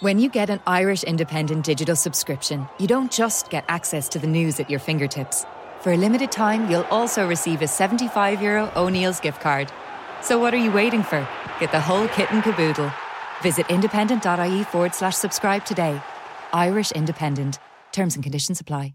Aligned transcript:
When 0.00 0.18
you 0.18 0.28
get 0.28 0.50
an 0.50 0.60
Irish 0.66 1.04
Independent 1.04 1.64
digital 1.64 1.96
subscription, 1.96 2.68
you 2.78 2.86
don't 2.86 3.10
just 3.10 3.48
get 3.48 3.64
access 3.66 4.10
to 4.10 4.18
the 4.18 4.26
news 4.26 4.60
at 4.60 4.68
your 4.68 4.78
fingertips. 4.78 5.46
For 5.80 5.90
a 5.90 5.96
limited 5.96 6.30
time, 6.30 6.70
you'll 6.70 6.84
also 6.90 7.26
receive 7.26 7.62
a 7.62 7.66
75 7.66 8.42
euro 8.42 8.70
O'Neill's 8.76 9.20
gift 9.20 9.40
card. 9.40 9.72
So 10.20 10.38
what 10.38 10.52
are 10.52 10.58
you 10.58 10.70
waiting 10.70 11.02
for? 11.02 11.26
Get 11.60 11.72
the 11.72 11.80
whole 11.80 12.08
kit 12.08 12.30
and 12.30 12.42
caboodle. 12.42 12.92
Visit 13.40 13.70
independent.ie 13.70 14.64
forward 14.64 14.94
slash 14.94 15.16
subscribe 15.16 15.64
today. 15.64 15.98
Irish 16.52 16.92
Independent. 16.92 17.58
Terms 17.92 18.16
and 18.16 18.22
conditions 18.22 18.60
apply. 18.60 18.92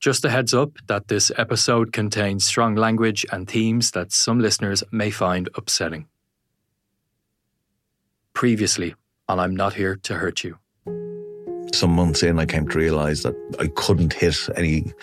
Just 0.00 0.22
a 0.26 0.28
heads 0.28 0.52
up 0.52 0.72
that 0.86 1.08
this 1.08 1.32
episode 1.38 1.94
contains 1.94 2.44
strong 2.44 2.74
language 2.74 3.24
and 3.32 3.48
themes 3.48 3.92
that 3.92 4.12
some 4.12 4.38
listeners 4.38 4.84
may 4.92 5.10
find 5.10 5.48
upsetting 5.54 6.09
previously 8.40 8.94
and 9.28 9.38
I'm 9.38 9.54
not 9.54 9.74
here 9.74 9.96
to 9.96 10.14
hurt 10.14 10.44
you. 10.44 10.56
Some 11.74 11.90
months 11.90 12.22
in, 12.22 12.38
I 12.38 12.46
came 12.46 12.66
to 12.68 12.78
realize 12.78 13.22
that 13.22 13.34
I 13.58 13.66
couldn't 13.76 14.14
hit 14.14 14.48
any 14.56 14.94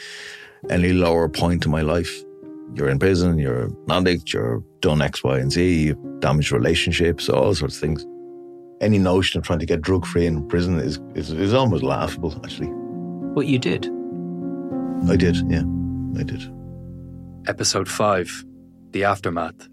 any 0.71 0.91
lower 0.91 1.29
point 1.29 1.63
in 1.63 1.69
my 1.71 1.83
life. 1.83 2.11
You're 2.73 2.89
in 2.89 2.97
prison, 2.97 3.37
you're 3.37 3.65
an 3.65 3.77
addict, 3.91 4.33
you're 4.33 4.63
done 4.79 5.03
X, 5.03 5.23
Y, 5.23 5.37
and 5.37 5.51
Z, 5.51 5.83
you've 5.83 6.19
damaged 6.19 6.51
relationships, 6.51 7.29
all 7.29 7.53
sorts 7.53 7.75
of 7.75 7.81
things. 7.81 8.03
Any 8.81 8.97
notion 8.97 9.37
of 9.37 9.45
trying 9.45 9.59
to 9.59 9.67
get 9.67 9.83
drug 9.83 10.07
free 10.07 10.25
in 10.25 10.47
prison 10.47 10.79
is, 10.79 10.99
is, 11.13 11.31
is 11.31 11.53
almost 11.53 11.83
laughable, 11.83 12.33
actually. 12.43 12.71
But 13.35 13.45
you 13.45 13.59
did. 13.59 13.85
I 15.07 15.15
did, 15.15 15.35
yeah, 15.47 15.65
I 16.19 16.23
did. 16.23 16.41
Episode 17.47 17.87
5 17.87 18.45
The 18.93 19.03
Aftermath. 19.03 19.69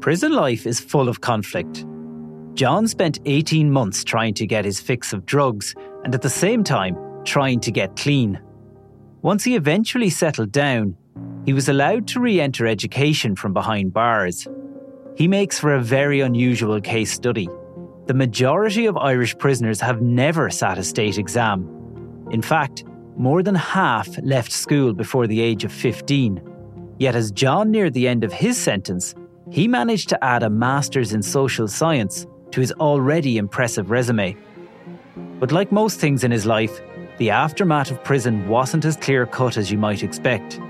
Prison 0.00 0.32
life 0.32 0.66
is 0.66 0.80
full 0.80 1.10
of 1.10 1.20
conflict. 1.20 1.84
John 2.54 2.88
spent 2.88 3.20
18 3.26 3.70
months 3.70 4.02
trying 4.02 4.32
to 4.34 4.46
get 4.46 4.64
his 4.64 4.80
fix 4.80 5.12
of 5.12 5.26
drugs 5.26 5.74
and 6.04 6.14
at 6.14 6.22
the 6.22 6.30
same 6.30 6.64
time 6.64 6.96
trying 7.24 7.60
to 7.60 7.70
get 7.70 7.96
clean. 7.96 8.40
Once 9.20 9.44
he 9.44 9.56
eventually 9.56 10.08
settled 10.08 10.52
down, 10.52 10.96
he 11.44 11.52
was 11.52 11.68
allowed 11.68 12.08
to 12.08 12.20
re 12.20 12.40
enter 12.40 12.66
education 12.66 13.36
from 13.36 13.52
behind 13.52 13.92
bars. 13.92 14.48
He 15.16 15.28
makes 15.28 15.58
for 15.58 15.74
a 15.74 15.82
very 15.82 16.20
unusual 16.20 16.80
case 16.80 17.12
study. 17.12 17.50
The 18.06 18.14
majority 18.14 18.86
of 18.86 18.96
Irish 18.96 19.36
prisoners 19.36 19.82
have 19.82 20.00
never 20.00 20.48
sat 20.48 20.78
a 20.78 20.82
state 20.82 21.18
exam. 21.18 21.68
In 22.30 22.40
fact, 22.40 22.84
more 23.18 23.42
than 23.42 23.54
half 23.54 24.08
left 24.22 24.50
school 24.50 24.94
before 24.94 25.26
the 25.26 25.42
age 25.42 25.62
of 25.64 25.72
15. 25.72 26.40
Yet, 26.98 27.14
as 27.14 27.30
John 27.32 27.70
neared 27.70 27.92
the 27.92 28.08
end 28.08 28.24
of 28.24 28.32
his 28.32 28.56
sentence, 28.56 29.14
he 29.50 29.66
managed 29.66 30.08
to 30.08 30.24
add 30.24 30.42
a 30.42 30.50
master's 30.50 31.12
in 31.12 31.22
social 31.22 31.66
science 31.66 32.26
to 32.52 32.60
his 32.60 32.72
already 32.72 33.36
impressive 33.36 33.90
resume. 33.90 34.36
But 35.38 35.52
like 35.52 35.72
most 35.72 35.98
things 35.98 36.22
in 36.22 36.30
his 36.30 36.46
life, 36.46 36.80
the 37.18 37.30
aftermath 37.30 37.90
of 37.90 38.02
prison 38.04 38.48
wasn't 38.48 38.84
as 38.84 38.96
clear 38.96 39.26
cut 39.26 39.56
as 39.56 39.70
you 39.70 39.76
might 39.76 40.02
expect. 40.02 40.60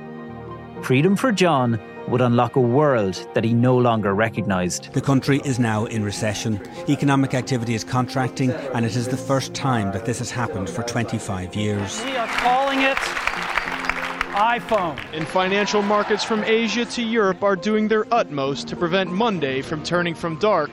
Freedom 0.82 1.14
for 1.14 1.30
John 1.30 1.78
would 2.08 2.22
unlock 2.22 2.56
a 2.56 2.60
world 2.60 3.28
that 3.34 3.44
he 3.44 3.52
no 3.52 3.76
longer 3.76 4.14
recognised. 4.14 4.92
The 4.94 5.00
country 5.00 5.42
is 5.44 5.58
now 5.58 5.84
in 5.84 6.02
recession. 6.02 6.60
Economic 6.88 7.34
activity 7.34 7.74
is 7.74 7.84
contracting, 7.84 8.50
and 8.50 8.84
it 8.84 8.96
is 8.96 9.06
the 9.06 9.16
first 9.16 9.54
time 9.54 9.92
that 9.92 10.06
this 10.06 10.18
has 10.18 10.30
happened 10.30 10.70
for 10.70 10.82
25 10.82 11.54
years. 11.54 12.02
We 12.04 12.16
are 12.16 12.26
calling 12.26 12.80
it 12.80 12.98
iPhone. 14.30 14.98
And 15.12 15.26
financial 15.26 15.82
markets 15.82 16.24
from 16.24 16.44
Asia 16.44 16.84
to 16.84 17.02
Europe 17.02 17.42
are 17.42 17.56
doing 17.56 17.88
their 17.88 18.06
utmost 18.12 18.68
to 18.68 18.76
prevent 18.76 19.10
Monday 19.10 19.62
from 19.62 19.82
turning 19.82 20.14
from 20.14 20.36
dark 20.38 20.70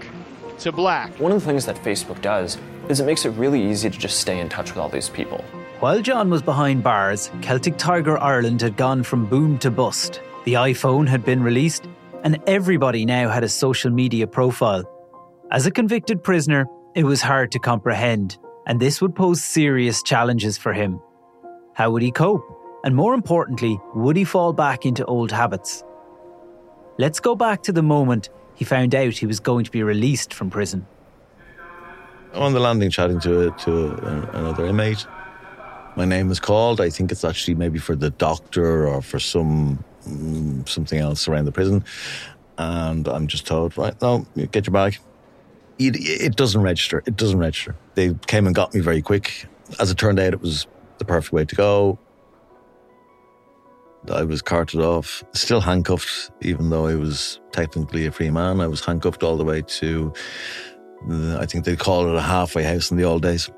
to 0.59 0.71
black. 0.71 1.11
One 1.19 1.31
of 1.31 1.39
the 1.41 1.45
things 1.45 1.65
that 1.65 1.75
Facebook 1.77 2.21
does 2.21 2.57
is 2.89 2.99
it 2.99 3.05
makes 3.05 3.25
it 3.25 3.31
really 3.31 3.61
easy 3.61 3.89
to 3.89 3.97
just 3.97 4.19
stay 4.19 4.39
in 4.39 4.49
touch 4.49 4.69
with 4.71 4.77
all 4.77 4.89
these 4.89 5.09
people. 5.09 5.43
While 5.79 6.01
John 6.01 6.29
was 6.29 6.41
behind 6.41 6.83
bars, 6.83 7.29
Celtic 7.41 7.77
Tiger 7.77 8.17
Ireland 8.17 8.61
had 8.61 8.77
gone 8.77 9.03
from 9.03 9.27
boom 9.27 9.59
to 9.59 9.69
bust. 9.69 10.21
The 10.45 10.53
iPhone 10.53 11.07
had 11.07 11.23
been 11.23 11.43
released, 11.43 11.87
and 12.23 12.39
everybody 12.47 13.05
now 13.05 13.29
had 13.29 13.43
a 13.43 13.49
social 13.49 13.91
media 13.91 14.25
profile. 14.25 14.83
As 15.51 15.67
a 15.67 15.71
convicted 15.71 16.23
prisoner, 16.23 16.65
it 16.95 17.03
was 17.03 17.21
hard 17.21 17.51
to 17.51 17.59
comprehend, 17.59 18.39
and 18.65 18.79
this 18.79 19.01
would 19.01 19.15
pose 19.15 19.43
serious 19.43 20.01
challenges 20.01 20.57
for 20.57 20.73
him. 20.73 20.99
How 21.75 21.91
would 21.91 22.01
he 22.01 22.11
cope? 22.11 22.56
And 22.87 22.95
more 22.95 23.13
importantly, 23.13 23.81
would 23.95 24.15
he 24.15 24.23
fall 24.23 24.53
back 24.53 24.85
into 24.85 25.03
old 25.07 25.29
habits? 25.29 25.83
Let's 26.97 27.19
go 27.19 27.35
back 27.35 27.61
to 27.63 27.73
the 27.73 27.81
moment 27.81 28.29
he 28.55 28.63
found 28.63 28.95
out 28.95 29.11
he 29.11 29.25
was 29.25 29.41
going 29.41 29.65
to 29.65 29.71
be 29.71 29.83
released 29.83 30.33
from 30.33 30.49
prison. 30.49 30.87
On 32.33 32.53
the 32.53 32.61
landing, 32.61 32.89
chatting 32.89 33.19
to, 33.19 33.51
to 33.51 33.91
another 34.31 34.67
inmate. 34.67 35.05
My 35.97 36.05
name 36.05 36.31
is 36.31 36.39
called. 36.39 36.79
I 36.79 36.89
think 36.89 37.11
it's 37.11 37.25
actually 37.25 37.55
maybe 37.55 37.77
for 37.77 37.93
the 37.93 38.09
doctor 38.09 38.87
or 38.87 39.01
for 39.01 39.19
some 39.19 39.83
mm, 40.07 40.65
something 40.69 40.97
else 40.97 41.27
around 41.27 41.43
the 41.43 41.51
prison. 41.51 41.83
And 42.57 43.05
I'm 43.09 43.27
just 43.27 43.45
told, 43.45 43.77
right, 43.77 44.01
no, 44.01 44.25
get 44.53 44.65
your 44.65 44.71
bag. 44.71 44.97
It, 45.77 45.97
it 45.97 46.37
doesn't 46.37 46.61
register. 46.61 47.03
It 47.05 47.17
doesn't 47.17 47.39
register. 47.39 47.75
They 47.95 48.13
came 48.27 48.45
and 48.45 48.55
got 48.55 48.73
me 48.73 48.79
very 48.79 49.01
quick. 49.01 49.45
As 49.77 49.91
it 49.91 49.97
turned 49.97 50.21
out, 50.21 50.31
it 50.31 50.39
was 50.39 50.67
the 50.99 51.05
perfect 51.05 51.33
way 51.33 51.43
to 51.43 51.53
go. 51.53 51.99
I 54.11 54.23
was 54.23 54.41
carted 54.41 54.81
off, 54.81 55.23
still 55.33 55.61
handcuffed, 55.61 56.31
even 56.41 56.69
though 56.69 56.87
I 56.87 56.95
was 56.95 57.39
technically 57.51 58.05
a 58.05 58.11
free 58.11 58.29
man. 58.29 58.61
I 58.61 58.67
was 58.67 58.83
handcuffed 58.83 59.23
all 59.23 59.37
the 59.37 59.43
way 59.43 59.61
to, 59.61 60.13
I 61.37 61.45
think 61.45 61.65
they 61.65 61.75
call 61.75 62.09
it 62.09 62.15
a 62.15 62.21
halfway 62.21 62.63
house 62.63 62.91
in 62.91 62.97
the 62.97 63.03
old 63.03 63.21
days. 63.21 63.49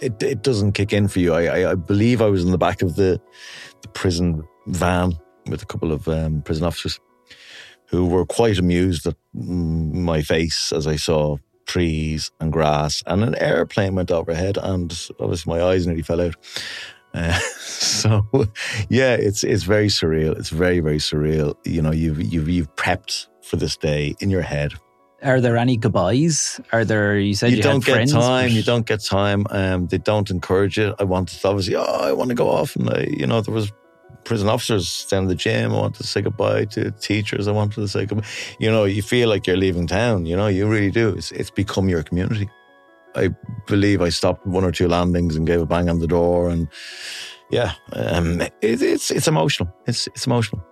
It, 0.00 0.22
it 0.22 0.42
doesn't 0.42 0.72
kick 0.72 0.92
in 0.92 1.08
for 1.08 1.20
you. 1.20 1.32
I, 1.32 1.72
I, 1.72 1.74
believe 1.74 2.20
I 2.20 2.26
was 2.26 2.44
in 2.44 2.50
the 2.50 2.58
back 2.58 2.82
of 2.82 2.96
the, 2.96 3.20
the 3.82 3.88
prison 3.88 4.42
van 4.66 5.12
with 5.46 5.62
a 5.62 5.66
couple 5.66 5.92
of 5.92 6.08
um, 6.08 6.42
prison 6.42 6.64
officers 6.64 6.98
who 7.86 8.06
were 8.06 8.24
quite 8.24 8.58
amused 8.58 9.06
at 9.06 9.16
my 9.34 10.22
face 10.22 10.72
as 10.72 10.86
I 10.86 10.96
saw 10.96 11.36
trees 11.66 12.30
and 12.40 12.52
grass 12.52 13.02
and 13.06 13.22
an 13.22 13.34
airplane 13.36 13.94
went 13.94 14.10
overhead 14.10 14.58
and 14.60 15.08
obviously 15.20 15.52
my 15.52 15.62
eyes 15.62 15.86
nearly 15.86 16.02
fell 16.02 16.20
out. 16.20 16.34
Uh, 17.14 17.38
so 17.58 18.26
yeah, 18.88 19.14
it's 19.14 19.44
it's 19.44 19.64
very 19.64 19.88
surreal. 19.88 20.36
It's 20.38 20.50
very 20.50 20.80
very 20.80 20.98
surreal. 20.98 21.56
You 21.64 21.82
know, 21.82 21.92
you've 21.92 22.20
you've 22.20 22.48
you've 22.48 22.74
prepped 22.76 23.26
for 23.42 23.56
this 23.56 23.76
day 23.76 24.14
in 24.20 24.30
your 24.30 24.42
head. 24.42 24.74
Are 25.22 25.40
there 25.40 25.56
any 25.56 25.76
goodbyes? 25.76 26.60
Are 26.72 26.84
there? 26.84 27.16
You 27.18 27.34
said 27.34 27.50
you, 27.50 27.58
you 27.58 27.62
don't 27.62 27.84
get 27.84 27.94
friends, 27.94 28.12
time. 28.12 28.50
You 28.50 28.62
don't 28.62 28.86
get 28.86 29.04
time. 29.04 29.46
Um, 29.50 29.86
they 29.86 29.98
don't 29.98 30.28
encourage 30.30 30.78
it. 30.78 30.94
I 30.98 31.04
wanted 31.04 31.38
to 31.38 31.48
obviously. 31.48 31.76
Oh, 31.76 31.82
I 31.82 32.12
want 32.12 32.30
to 32.30 32.34
go 32.34 32.50
off, 32.50 32.74
and 32.74 32.90
I, 32.90 33.06
you 33.08 33.26
know, 33.26 33.40
there 33.40 33.54
was 33.54 33.72
prison 34.24 34.48
officers 34.48 35.06
down 35.06 35.24
in 35.24 35.28
the 35.28 35.34
gym. 35.34 35.72
I 35.72 35.76
wanted 35.76 36.02
to 36.02 36.06
say 36.06 36.22
goodbye 36.22 36.64
to 36.66 36.90
teachers. 36.92 37.46
I 37.46 37.52
wanted 37.52 37.74
to 37.76 37.88
say 37.88 38.06
goodbye. 38.06 38.26
You 38.58 38.70
know, 38.70 38.84
you 38.84 39.02
feel 39.02 39.28
like 39.28 39.46
you're 39.46 39.56
leaving 39.56 39.86
town. 39.86 40.26
You 40.26 40.36
know, 40.36 40.48
you 40.48 40.66
really 40.68 40.90
do. 40.90 41.10
It's 41.10 41.30
it's 41.32 41.50
become 41.50 41.88
your 41.88 42.02
community. 42.02 42.48
I 43.14 43.30
believe 43.66 44.02
I 44.02 44.08
stopped 44.08 44.46
one 44.46 44.64
or 44.64 44.72
two 44.72 44.88
landings 44.88 45.36
and 45.36 45.46
gave 45.46 45.60
a 45.60 45.66
bang 45.66 45.88
on 45.88 45.98
the 45.98 46.06
door, 46.06 46.48
and 46.48 46.68
yeah, 47.50 47.72
um, 47.92 48.40
it, 48.40 48.52
it's 48.60 49.10
it's 49.10 49.28
emotional. 49.28 49.72
It's 49.86 50.06
it's 50.08 50.26
emotional. 50.26 50.64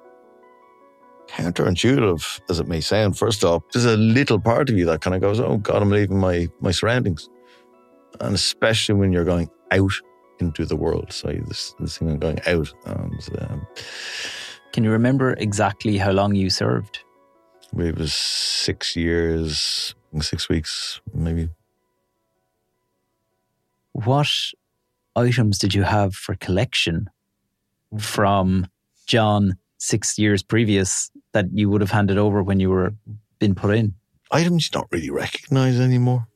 Counterintuitive 1.29 2.41
as 2.51 2.59
it 2.59 2.67
may 2.67 2.81
sound, 2.81 3.17
first 3.17 3.45
off, 3.45 3.63
there's 3.73 3.85
a 3.85 3.97
little 3.97 4.41
part 4.41 4.69
of 4.69 4.77
you 4.77 4.85
that 4.87 5.01
kind 5.01 5.15
of 5.15 5.21
goes, 5.21 5.39
"Oh 5.39 5.59
God, 5.59 5.83
I'm 5.83 5.91
leaving 5.91 6.19
my 6.19 6.49
my 6.61 6.71
surroundings," 6.73 7.29
and 8.21 8.35
especially 8.35 8.97
when 8.97 9.13
you're 9.13 9.25
going 9.25 9.49
out 9.71 9.93
into 10.41 10.65
the 10.65 10.77
world. 10.77 11.13
So 11.13 11.29
this 11.47 11.75
this 11.79 11.99
thing 11.99 12.11
of 12.11 12.21
going 12.21 12.41
out, 12.47 12.73
and 12.87 13.39
um, 13.39 13.67
Can 14.73 14.85
you 14.85 14.91
remember 14.91 15.35
exactly 15.35 15.99
how 15.99 16.11
long 16.11 16.35
you 16.35 16.51
served? 16.51 17.01
it 17.79 17.97
was 17.97 18.13
six 18.13 18.97
years, 18.97 19.95
six 20.21 20.49
weeks, 20.49 21.01
maybe. 21.15 21.49
What 23.93 24.29
items 25.17 25.59
did 25.59 25.75
you 25.75 25.83
have 25.83 26.15
for 26.15 26.35
collection 26.37 27.11
from 27.99 28.67
John 29.07 29.57
six 29.79 30.19
years 30.19 30.43
previous 30.43 31.11
that 31.33 31.47
you 31.53 31.69
would 31.71 31.81
have 31.81 31.91
handed 31.91 32.19
over 32.19 32.43
when 32.43 32.61
you 32.61 32.71
were 32.71 32.95
been 33.39 33.55
put 33.55 33.75
in? 33.75 33.95
items 34.31 34.67
you 34.67 34.71
don't 34.71 34.91
really 34.91 35.11
recognize 35.11 35.81
anymore. 35.81 36.27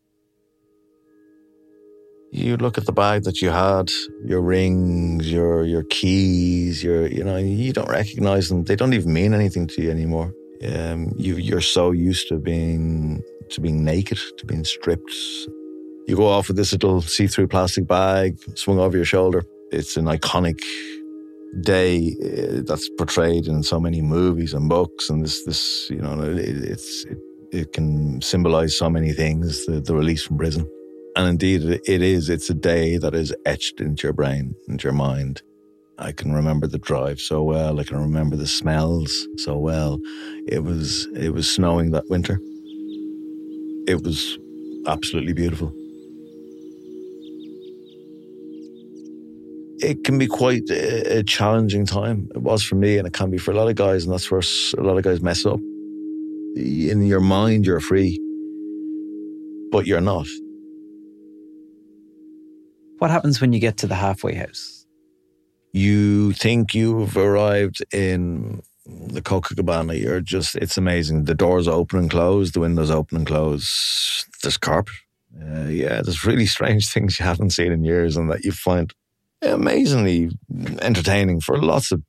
You 2.32 2.56
look 2.56 2.78
at 2.78 2.86
the 2.86 2.92
bag 2.92 3.22
that 3.24 3.40
you 3.40 3.50
had, 3.50 3.92
your 4.24 4.40
rings, 4.40 5.30
your 5.30 5.64
your 5.64 5.84
keys, 5.84 6.82
your 6.82 7.06
you 7.06 7.22
know, 7.22 7.36
you 7.36 7.72
don't 7.72 7.88
recognize 7.88 8.48
them. 8.48 8.64
They 8.64 8.74
don't 8.74 8.92
even 8.92 9.12
mean 9.12 9.34
anything 9.34 9.68
to 9.68 9.82
you 9.82 9.90
anymore. 9.90 10.32
Um, 10.64 11.12
you 11.16 11.36
you're 11.36 11.60
so 11.60 11.92
used 11.92 12.28
to 12.28 12.38
being 12.38 13.22
to 13.50 13.60
being 13.60 13.84
naked, 13.84 14.18
to 14.38 14.46
being 14.46 14.64
stripped. 14.64 15.14
You 16.06 16.16
go 16.16 16.26
off 16.26 16.48
with 16.48 16.56
this 16.56 16.72
little 16.72 17.00
see-through 17.00 17.48
plastic 17.48 17.86
bag 17.86 18.38
swung 18.56 18.78
over 18.78 18.96
your 18.96 19.06
shoulder. 19.06 19.44
it's 19.72 19.96
an 19.96 20.04
iconic 20.04 20.60
day 21.62 22.14
uh, 22.22 22.62
that's 22.66 22.88
portrayed 22.98 23.46
in 23.46 23.62
so 23.62 23.80
many 23.80 24.02
movies 24.02 24.52
and 24.54 24.68
books, 24.68 25.08
and 25.08 25.22
this 25.22 25.44
this 25.44 25.88
you 25.90 26.00
know 26.00 26.20
it, 26.20 26.38
it's 26.38 27.04
it, 27.04 27.18
it 27.52 27.72
can 27.72 28.20
symbolize 28.20 28.76
so 28.76 28.90
many 28.90 29.12
things. 29.12 29.64
The, 29.66 29.80
the 29.80 29.94
release 29.94 30.24
from 30.24 30.38
prison, 30.38 30.68
and 31.16 31.28
indeed 31.28 31.62
it 31.62 32.02
is. 32.02 32.28
It's 32.28 32.50
a 32.50 32.54
day 32.54 32.98
that 32.98 33.14
is 33.14 33.34
etched 33.46 33.80
into 33.80 34.06
your 34.06 34.12
brain, 34.12 34.54
into 34.68 34.84
your 34.84 34.94
mind. 34.94 35.42
I 35.98 36.10
can 36.10 36.32
remember 36.32 36.66
the 36.66 36.78
drive 36.78 37.20
so 37.20 37.42
well. 37.42 37.78
I 37.78 37.84
can 37.84 37.98
remember 37.98 38.36
the 38.36 38.48
smells 38.48 39.28
so 39.36 39.56
well. 39.56 40.00
It 40.48 40.64
was 40.64 41.06
it 41.14 41.32
was 41.32 41.50
snowing 41.50 41.92
that 41.92 42.08
winter. 42.10 42.40
It 43.86 44.02
was 44.02 44.38
absolutely 44.86 45.34
beautiful. 45.34 45.72
It 49.84 50.02
can 50.02 50.16
be 50.16 50.26
quite 50.26 50.70
a, 50.70 51.22
challenging 51.24 51.84
time. 51.84 52.30
It 52.34 52.40
was 52.40 52.62
for 52.62 52.74
me, 52.74 52.96
and 52.96 53.06
it 53.06 53.12
can 53.12 53.30
be 53.30 53.36
for 53.36 53.50
a 53.50 53.54
lot 53.54 53.68
of 53.68 53.76
guys, 53.76 54.04
and 54.04 54.12
that's 54.12 54.30
where 54.30 54.40
a 54.78 54.82
lot 54.82 54.96
of 54.96 55.04
guys 55.04 55.20
mess 55.20 55.44
up. 55.44 55.60
In 56.56 57.02
your 57.02 57.20
mind, 57.20 57.66
you're 57.66 57.80
free, 57.80 58.18
but 59.70 59.86
you're 59.86 60.00
not. 60.00 60.26
What 62.98 63.10
happens 63.10 63.42
when 63.42 63.52
you 63.52 63.60
get 63.60 63.76
to 63.78 63.86
the 63.86 63.94
halfway 63.94 64.34
house? 64.34 64.86
You 65.74 66.32
think 66.32 66.74
you've 66.74 67.16
arrived 67.18 67.84
in 67.92 68.62
the 68.86 69.20
Copacabana. 69.20 70.00
You're 70.00 70.22
just, 70.22 70.54
it's 70.56 70.78
amazing. 70.78 71.24
The 71.24 71.34
doors 71.34 71.68
open 71.68 71.98
and 71.98 72.10
close, 72.10 72.52
the 72.52 72.60
windows 72.60 72.90
open 72.90 73.18
and 73.18 73.26
close. 73.26 74.24
There's 74.42 74.56
carpet. 74.56 74.94
Uh, 75.38 75.64
yeah, 75.64 76.00
there's 76.00 76.24
really 76.24 76.46
strange 76.56 76.88
things 76.88 77.18
you 77.18 77.26
haven't 77.26 77.50
seen 77.50 77.72
in 77.72 77.84
years 77.84 78.16
and 78.16 78.30
that 78.30 78.44
you 78.44 78.52
find 78.52 78.94
amazingly 79.52 80.30
entertaining 80.80 81.40
for 81.40 81.60
lots 81.60 81.92
of 81.92 82.02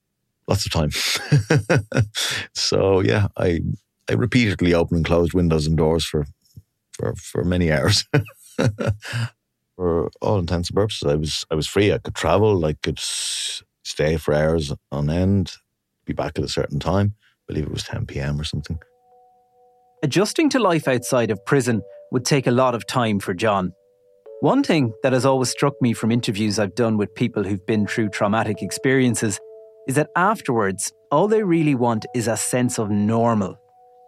lots 0.48 0.66
of 0.66 0.72
time. 0.72 0.92
so 2.54 3.00
yeah, 3.02 3.28
I 3.38 3.62
I 4.10 4.14
repeatedly 4.14 4.74
opened 4.74 4.98
and 4.98 5.06
closed 5.06 5.34
windows 5.34 5.68
and 5.68 5.78
doors 5.78 6.06
for 6.06 6.26
for 6.92 7.16
for 7.16 7.44
many 7.44 7.72
hours. 7.72 8.06
for 9.76 10.10
all 10.22 10.40
intents 10.40 10.70
and 10.70 10.76
purposes, 10.76 11.10
I 11.10 11.16
was 11.16 11.46
I 11.52 11.56
was 11.56 11.68
free. 11.68 11.92
I 11.92 11.98
could 11.98 12.16
travel. 12.16 12.66
I 12.66 12.74
could 12.74 13.00
stay 13.00 14.18
for 14.18 14.34
hours 14.34 14.72
on 14.92 15.10
end. 15.10 15.54
Be 16.06 16.14
back 16.14 16.38
at 16.38 16.46
a 16.46 16.50
certain 16.50 16.80
time. 16.80 17.16
I 17.18 17.54
believe 17.54 17.66
it 17.66 17.72
was 17.72 17.84
10 17.84 18.06
p.m. 18.06 18.40
or 18.40 18.44
something. 18.44 18.80
Adjusting 20.04 20.50
to 20.50 20.60
life 20.60 20.88
outside 20.88 21.32
of 21.32 21.44
prison 21.46 21.82
would 22.12 22.26
take 22.26 22.48
a 22.48 22.52
lot 22.52 22.76
of 22.76 22.86
time 22.86 23.20
for 23.20 23.34
John. 23.34 23.74
One 24.46 24.62
thing 24.62 24.94
that 25.02 25.12
has 25.12 25.26
always 25.26 25.50
struck 25.50 25.74
me 25.82 25.94
from 25.94 26.12
interviews 26.12 26.60
I've 26.60 26.76
done 26.76 26.98
with 26.98 27.16
people 27.16 27.44
who've 27.44 27.66
been 27.66 27.88
through 27.88 28.10
traumatic 28.10 28.62
experiences 28.62 29.40
is 29.88 29.96
that 29.96 30.12
afterwards, 30.16 30.94
all 31.10 31.28
they 31.28 31.42
really 31.42 31.74
want 31.74 32.06
is 32.14 32.28
a 32.28 32.38
sense 32.38 32.78
of 32.78 32.92
normal. 32.92 33.58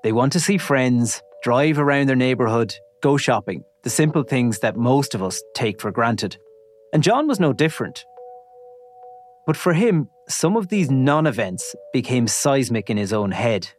They 0.04 0.12
want 0.12 0.32
to 0.34 0.40
see 0.40 0.60
friends, 0.60 1.24
drive 1.42 1.80
around 1.80 2.06
their 2.06 2.16
neighbourhood, 2.16 2.76
go 3.02 3.18
shopping, 3.18 3.64
the 3.82 3.90
simple 3.90 4.22
things 4.22 4.60
that 4.60 4.78
most 4.78 5.16
of 5.16 5.24
us 5.24 5.42
take 5.56 5.82
for 5.82 5.90
granted. 5.90 6.38
And 6.94 7.02
John 7.02 7.28
was 7.28 7.40
no 7.40 7.52
different. 7.52 8.06
But 9.48 9.58
for 9.58 9.74
him, 9.74 10.08
some 10.30 10.56
of 10.56 10.68
these 10.68 10.92
non 10.92 11.26
events 11.26 11.76
became 11.94 12.28
seismic 12.28 12.92
in 12.92 12.98
his 12.98 13.12
own 13.12 13.32
head. 13.32 13.70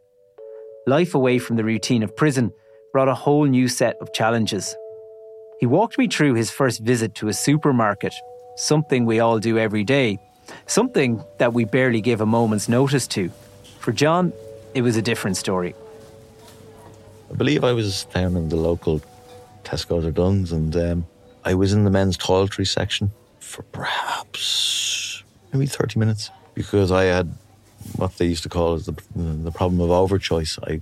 Life 0.89 1.15
away 1.15 1.39
from 1.39 1.55
the 1.55 1.63
routine 1.63 2.03
of 2.03 2.17
prison 2.17 2.51
brought 2.93 3.07
a 3.07 3.15
whole 3.15 3.45
new 3.45 3.69
set 3.69 3.95
of 4.01 4.13
challenges. 4.13 4.75
He 5.59 5.67
walked 5.67 5.99
me 5.99 6.07
through 6.07 6.35
his 6.35 6.51
first 6.51 6.81
visit 6.81 7.17
to 7.17 7.29
a 7.29 7.33
supermarket, 7.33 8.15
something 8.57 9.07
we 9.07 9.19
all 9.19 9.41
do 9.41 9.59
every 9.59 9.83
day, 9.83 10.19
something 10.67 11.23
that 11.39 11.53
we 11.53 11.65
barely 11.65 12.01
give 12.01 12.21
a 12.21 12.27
moment's 12.27 12.69
notice 12.69 13.09
to. 13.09 13.31
For 13.81 13.93
John, 13.93 14.33
it 14.75 14.83
was 14.83 14.97
a 14.97 15.03
different 15.03 15.37
story. 15.37 15.75
I 17.31 17.35
believe 17.35 17.65
I 17.65 17.73
was 17.73 18.05
down 18.05 18.37
in 18.37 18.49
the 18.49 18.57
local 18.57 19.03
Tesco's 19.65 20.07
or 20.07 20.13
Dunnes, 20.13 20.53
and 20.53 20.75
um, 20.77 21.07
I 21.45 21.55
was 21.55 21.73
in 21.73 21.85
the 21.85 21.91
men's 21.91 22.17
toiletry 22.17 22.67
section 22.67 23.11
for 23.41 23.63
perhaps 23.65 25.25
maybe 25.53 25.67
30 25.67 25.99
minutes 25.99 26.31
because 26.55 26.93
I 26.93 27.05
had 27.05 27.35
what 27.97 28.17
they 28.17 28.27
used 28.27 28.45
to 28.45 28.49
call 28.49 28.75
as 28.75 28.87
the, 28.87 28.95
the 29.17 29.51
problem 29.51 29.81
of 29.81 29.91
overchoice. 29.91 30.59
I, 30.71 30.81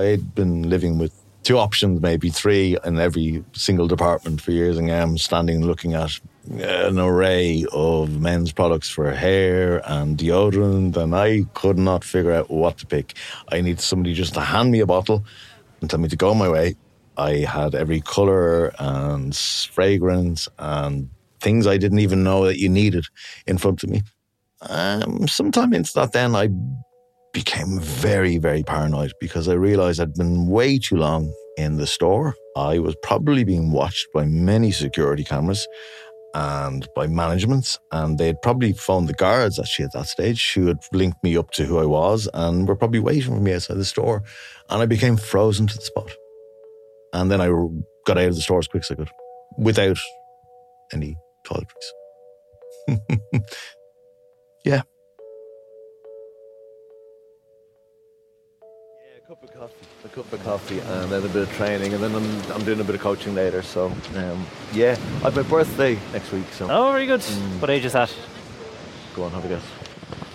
I 0.00 0.04
had 0.06 0.34
been 0.34 0.68
living 0.68 0.98
with 0.98 1.12
two 1.42 1.58
options, 1.58 2.00
maybe 2.00 2.30
three 2.30 2.76
in 2.84 2.98
every 2.98 3.44
single 3.52 3.88
department 3.88 4.40
for 4.40 4.52
years, 4.52 4.76
and 4.76 4.90
I'm 4.90 5.18
standing 5.18 5.64
looking 5.64 5.94
at 5.94 6.18
an 6.50 6.98
array 6.98 7.64
of 7.72 8.20
men's 8.20 8.52
products 8.52 8.88
for 8.88 9.10
hair 9.12 9.82
and 9.84 10.16
deodorant, 10.16 10.96
and 10.96 11.14
I 11.14 11.44
could 11.54 11.78
not 11.78 12.04
figure 12.04 12.32
out 12.32 12.50
what 12.50 12.78
to 12.78 12.86
pick. 12.86 13.14
I 13.50 13.60
needed 13.60 13.80
somebody 13.80 14.14
just 14.14 14.34
to 14.34 14.40
hand 14.40 14.70
me 14.70 14.80
a 14.80 14.86
bottle 14.86 15.24
and 15.80 15.88
tell 15.88 16.00
me 16.00 16.08
to 16.08 16.16
go 16.16 16.34
my 16.34 16.48
way. 16.48 16.76
I 17.16 17.38
had 17.38 17.74
every 17.74 18.00
color 18.00 18.72
and 18.78 19.34
fragrance 19.36 20.48
and 20.58 21.10
things 21.40 21.66
I 21.66 21.76
didn't 21.76 21.98
even 22.00 22.22
know 22.22 22.44
that 22.44 22.58
you 22.58 22.68
needed 22.68 23.06
in 23.46 23.58
front 23.58 23.82
of 23.82 23.90
me. 23.90 24.02
Um, 24.62 25.28
sometime 25.28 25.72
into 25.72 25.92
that, 25.94 26.12
then 26.12 26.34
I 26.34 26.48
became 27.44 27.78
very, 27.78 28.36
very 28.36 28.64
paranoid 28.64 29.12
because 29.20 29.46
I 29.46 29.52
realized 29.52 30.00
I'd 30.00 30.14
been 30.14 30.48
way 30.48 30.76
too 30.76 30.96
long 30.96 31.32
in 31.56 31.76
the 31.76 31.86
store. 31.86 32.34
I 32.56 32.80
was 32.80 32.96
probably 33.04 33.44
being 33.44 33.70
watched 33.70 34.08
by 34.12 34.24
many 34.24 34.72
security 34.72 35.22
cameras 35.22 35.64
and 36.34 36.88
by 36.96 37.06
management, 37.06 37.78
and 37.92 38.18
they'd 38.18 38.42
probably 38.42 38.72
phoned 38.72 39.08
the 39.08 39.14
guards 39.14 39.60
actually 39.60 39.84
at 39.84 39.92
that 39.92 40.08
stage 40.08 40.52
who 40.52 40.66
had 40.66 40.78
linked 40.92 41.22
me 41.22 41.36
up 41.36 41.52
to 41.52 41.64
who 41.64 41.78
I 41.78 41.86
was 41.86 42.28
and 42.34 42.66
were 42.66 42.74
probably 42.74 42.98
waiting 42.98 43.36
for 43.36 43.40
me 43.40 43.54
outside 43.54 43.76
the 43.76 43.84
store. 43.84 44.24
And 44.68 44.82
I 44.82 44.86
became 44.86 45.16
frozen 45.16 45.68
to 45.68 45.76
the 45.76 45.82
spot. 45.82 46.10
And 47.12 47.30
then 47.30 47.40
I 47.40 47.46
got 48.04 48.18
out 48.18 48.30
of 48.30 48.34
the 48.34 48.42
store 48.42 48.58
as 48.58 48.66
quick 48.66 48.82
as 48.82 48.90
I 48.90 48.96
could 48.96 49.10
without 49.56 49.98
any 50.92 51.16
toiletries. 51.46 51.88
yeah, 54.64 54.82
cup 59.28 59.42
of 59.42 59.52
coffee, 59.52 59.86
a 60.06 60.08
cup 60.08 60.32
of 60.32 60.42
coffee, 60.42 60.78
and 60.78 61.12
then 61.12 61.22
a 61.22 61.28
bit 61.28 61.42
of 61.42 61.52
training, 61.52 61.92
and 61.92 62.02
then 62.02 62.14
I'm, 62.14 62.52
I'm 62.52 62.64
doing 62.64 62.80
a 62.80 62.84
bit 62.84 62.94
of 62.94 63.02
coaching 63.02 63.34
later. 63.34 63.60
So, 63.60 63.92
um, 64.16 64.46
yeah, 64.72 64.96
I've 65.22 65.36
my 65.36 65.42
birthday 65.42 65.98
next 66.14 66.32
week. 66.32 66.46
So. 66.52 66.66
Oh, 66.70 66.92
very 66.92 67.04
good. 67.04 67.20
Mm. 67.20 67.60
What 67.60 67.68
age 67.68 67.84
is 67.84 67.92
that? 67.92 68.10
Go 69.14 69.24
on, 69.24 69.30
have 69.32 69.44
a 69.44 69.48
guess. 69.48 69.62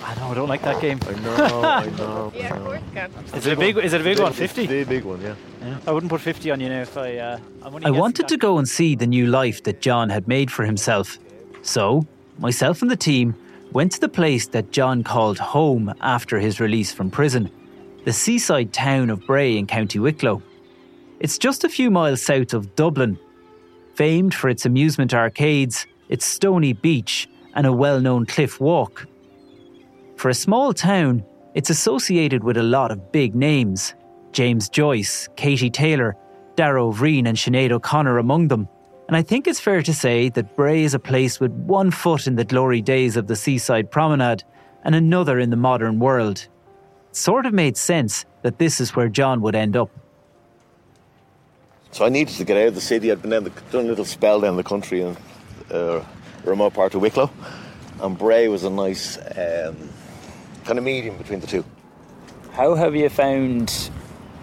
I 0.04 0.13
know, 0.13 0.28
I 0.28 0.34
don't 0.36 0.48
like 0.48 0.62
that 0.62 0.80
game. 0.80 1.00
I 1.07 1.14
know, 1.21 1.64
I 1.64 1.85
know. 1.90 2.33
yeah, 2.35 2.54
I 2.54 2.59
know. 2.59 2.71
Is 3.33 3.47
it 3.47 3.54
a 3.54 3.57
big? 3.57 3.78
One. 3.78 3.83
Is 3.83 3.94
it 3.94 4.02
a 4.02 4.04
big, 4.04 4.18
big 4.18 4.23
one? 4.23 4.33
Fifty? 4.33 4.68
The 4.68 4.83
big 4.83 5.06
one, 5.06 5.21
yeah. 5.21 5.35
yeah. 5.62 5.80
I 5.88 5.92
wouldn't 5.92 6.12
put 6.12 6.21
fifty 6.21 6.52
on 6.52 6.59
you 6.59 6.69
now 6.69 6.81
if 6.81 6.95
I. 6.95 7.18
Uh, 7.18 7.40
i 7.64 7.90
wanted 7.90 8.28
to 8.28 8.38
go 8.38 8.59
and 8.59 8.69
see 8.69 8.94
the 8.94 9.07
new 9.07 9.26
life 9.26 9.64
that 9.64 9.81
John 9.81 10.12
had 10.12 10.28
made 10.28 10.52
for 10.52 10.66
himself. 10.66 11.18
So, 11.64 12.06
myself 12.38 12.83
and 12.83 12.92
the 12.92 12.97
team 12.97 13.33
went 13.71 13.94
to 13.94 14.00
the 14.00 14.09
place 14.09 14.45
that 14.50 14.71
John 14.71 15.04
called 15.04 15.40
home 15.40 15.95
after 16.02 16.38
his 16.38 16.59
release 16.59 16.94
from 16.94 17.09
prison 17.09 17.50
the 18.04 18.14
seaside 18.14 18.74
town 18.74 19.10
of 19.10 19.26
Bray 19.26 19.57
in 19.57 19.66
County 19.66 20.00
Wicklow. 20.00 20.42
It's 21.19 21.38
just 21.38 21.64
a 21.64 21.69
few 21.69 21.90
miles 21.90 22.22
south 22.22 22.54
of 22.54 22.76
Dublin, 22.76 23.18
famed 23.95 24.33
for 24.33 24.50
its 24.50 24.66
amusement 24.66 25.14
arcades, 25.14 25.88
its 26.10 26.26
stony 26.26 26.74
beach, 26.74 27.30
and 27.56 27.66
a 27.66 27.72
well 27.72 28.02
known 28.02 28.26
cliff 28.26 28.60
walk. 28.60 29.07
For 30.18 30.30
a 30.30 30.33
small 30.33 30.74
town, 30.74 31.24
it's 31.54 31.69
associated 31.69 32.44
with 32.44 32.57
a 32.57 32.64
lot 32.64 32.92
of 32.92 33.12
big 33.12 33.36
names 33.36 33.94
James 34.33 34.68
Joyce, 34.68 35.30
Katie 35.36 35.69
Taylor, 35.69 36.18
Dara 36.56 36.83
Ó 36.83 36.92
Briain, 36.92 37.28
and 37.28 37.38
Sinead 37.38 37.72
O'Connor 37.72 38.18
among 38.18 38.48
them. 38.48 38.68
And 39.07 39.16
I 39.16 39.22
think 39.22 39.48
it's 39.48 39.60
fair 39.60 39.83
to 39.83 39.94
say 39.94 40.30
that 40.30 40.56
Bray 40.56 40.83
is 40.83 40.95
a 40.95 41.00
place 41.00 41.40
with 41.40 41.52
one 41.52 41.92
foot 41.92 42.26
in 42.26 42.36
the 42.36 42.44
glory 42.44 42.81
days 42.81 43.16
of 43.16 43.28
the 43.28 43.36
seaside 43.36 43.92
promenade 43.92 44.44
and 44.83 44.95
another 44.95 45.40
in 45.40 45.52
the 45.52 45.56
modern 45.56 46.00
world 46.00 46.48
sort 47.15 47.45
of 47.45 47.53
made 47.53 47.77
sense 47.77 48.25
that 48.41 48.59
this 48.59 48.79
is 48.79 48.95
where 48.95 49.09
John 49.09 49.41
would 49.41 49.55
end 49.55 49.75
up. 49.75 49.89
So 51.91 52.05
I 52.05 52.09
needed 52.09 52.35
to 52.35 52.43
get 52.43 52.57
out 52.57 52.69
of 52.69 52.75
the 52.75 52.81
city. 52.81 53.11
I'd 53.11 53.21
been 53.21 53.31
down 53.31 53.43
the, 53.43 53.51
done 53.71 53.85
a 53.85 53.87
little 53.87 54.05
spell 54.05 54.41
down 54.41 54.55
the 54.55 54.63
country 54.63 55.01
in 55.01 55.15
uh, 55.71 56.03
a 56.45 56.49
remote 56.49 56.73
part 56.73 56.95
of 56.95 57.01
Wicklow, 57.01 57.29
and 58.01 58.17
Bray 58.17 58.47
was 58.47 58.63
a 58.63 58.69
nice 58.69 59.17
um, 59.17 59.89
kind 60.65 60.79
of 60.79 60.83
medium 60.83 61.17
between 61.17 61.39
the 61.39 61.47
two. 61.47 61.63
How 62.53 62.73
have 62.75 62.95
you 62.95 63.09
found 63.09 63.91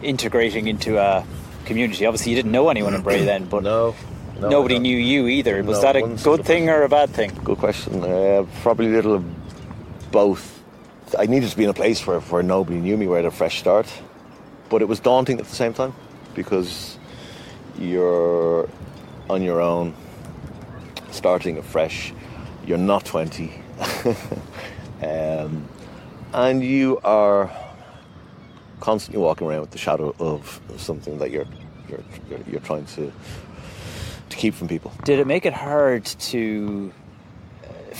integrating 0.02 0.68
into 0.68 0.98
a 0.98 1.24
community? 1.64 2.06
Obviously, 2.06 2.30
you 2.30 2.36
didn't 2.36 2.52
know 2.52 2.68
anyone 2.68 2.94
in 2.94 3.02
Bray 3.02 3.24
then, 3.24 3.46
but 3.46 3.64
no, 3.64 3.96
no 4.38 4.48
nobody 4.48 4.78
knew 4.78 4.96
you 4.96 5.26
either. 5.26 5.62
Was 5.64 5.78
no, 5.78 5.82
that 5.82 5.96
a 5.96 6.02
good 6.22 6.44
thing 6.44 6.68
or 6.68 6.82
a 6.82 6.88
bad 6.88 7.10
thing? 7.10 7.32
Good 7.42 7.58
question. 7.58 8.04
Uh, 8.04 8.46
probably 8.62 8.86
a 8.86 8.90
little 8.90 9.14
of 9.14 9.24
both 10.12 10.59
I 11.18 11.26
needed 11.26 11.50
to 11.50 11.56
be 11.56 11.64
in 11.64 11.70
a 11.70 11.74
place 11.74 12.06
where, 12.06 12.20
where 12.20 12.42
nobody 12.42 12.78
knew 12.78 12.96
me, 12.96 13.06
where 13.06 13.18
I 13.18 13.22
had 13.22 13.32
a 13.32 13.34
fresh 13.34 13.58
start. 13.58 13.86
But 14.68 14.82
it 14.82 14.88
was 14.88 15.00
daunting 15.00 15.40
at 15.40 15.46
the 15.46 15.54
same 15.54 15.72
time 15.72 15.94
because 16.34 16.98
you're 17.78 18.68
on 19.28 19.42
your 19.42 19.60
own, 19.60 19.94
starting 21.10 21.58
afresh. 21.58 22.12
You're 22.66 22.78
not 22.78 23.04
20. 23.04 23.52
um, 25.02 25.68
and 26.32 26.62
you 26.62 27.00
are 27.02 27.50
constantly 28.80 29.20
walking 29.22 29.46
around 29.46 29.62
with 29.62 29.70
the 29.70 29.78
shadow 29.78 30.14
of 30.18 30.60
something 30.76 31.18
that 31.18 31.30
you're 31.30 31.46
you're, 31.88 32.00
you're, 32.30 32.40
you're 32.50 32.60
trying 32.60 32.86
to 32.86 33.12
to 34.28 34.36
keep 34.36 34.54
from 34.54 34.68
people. 34.68 34.92
Did 35.04 35.18
it 35.18 35.26
make 35.26 35.44
it 35.44 35.52
hard 35.52 36.04
to 36.04 36.92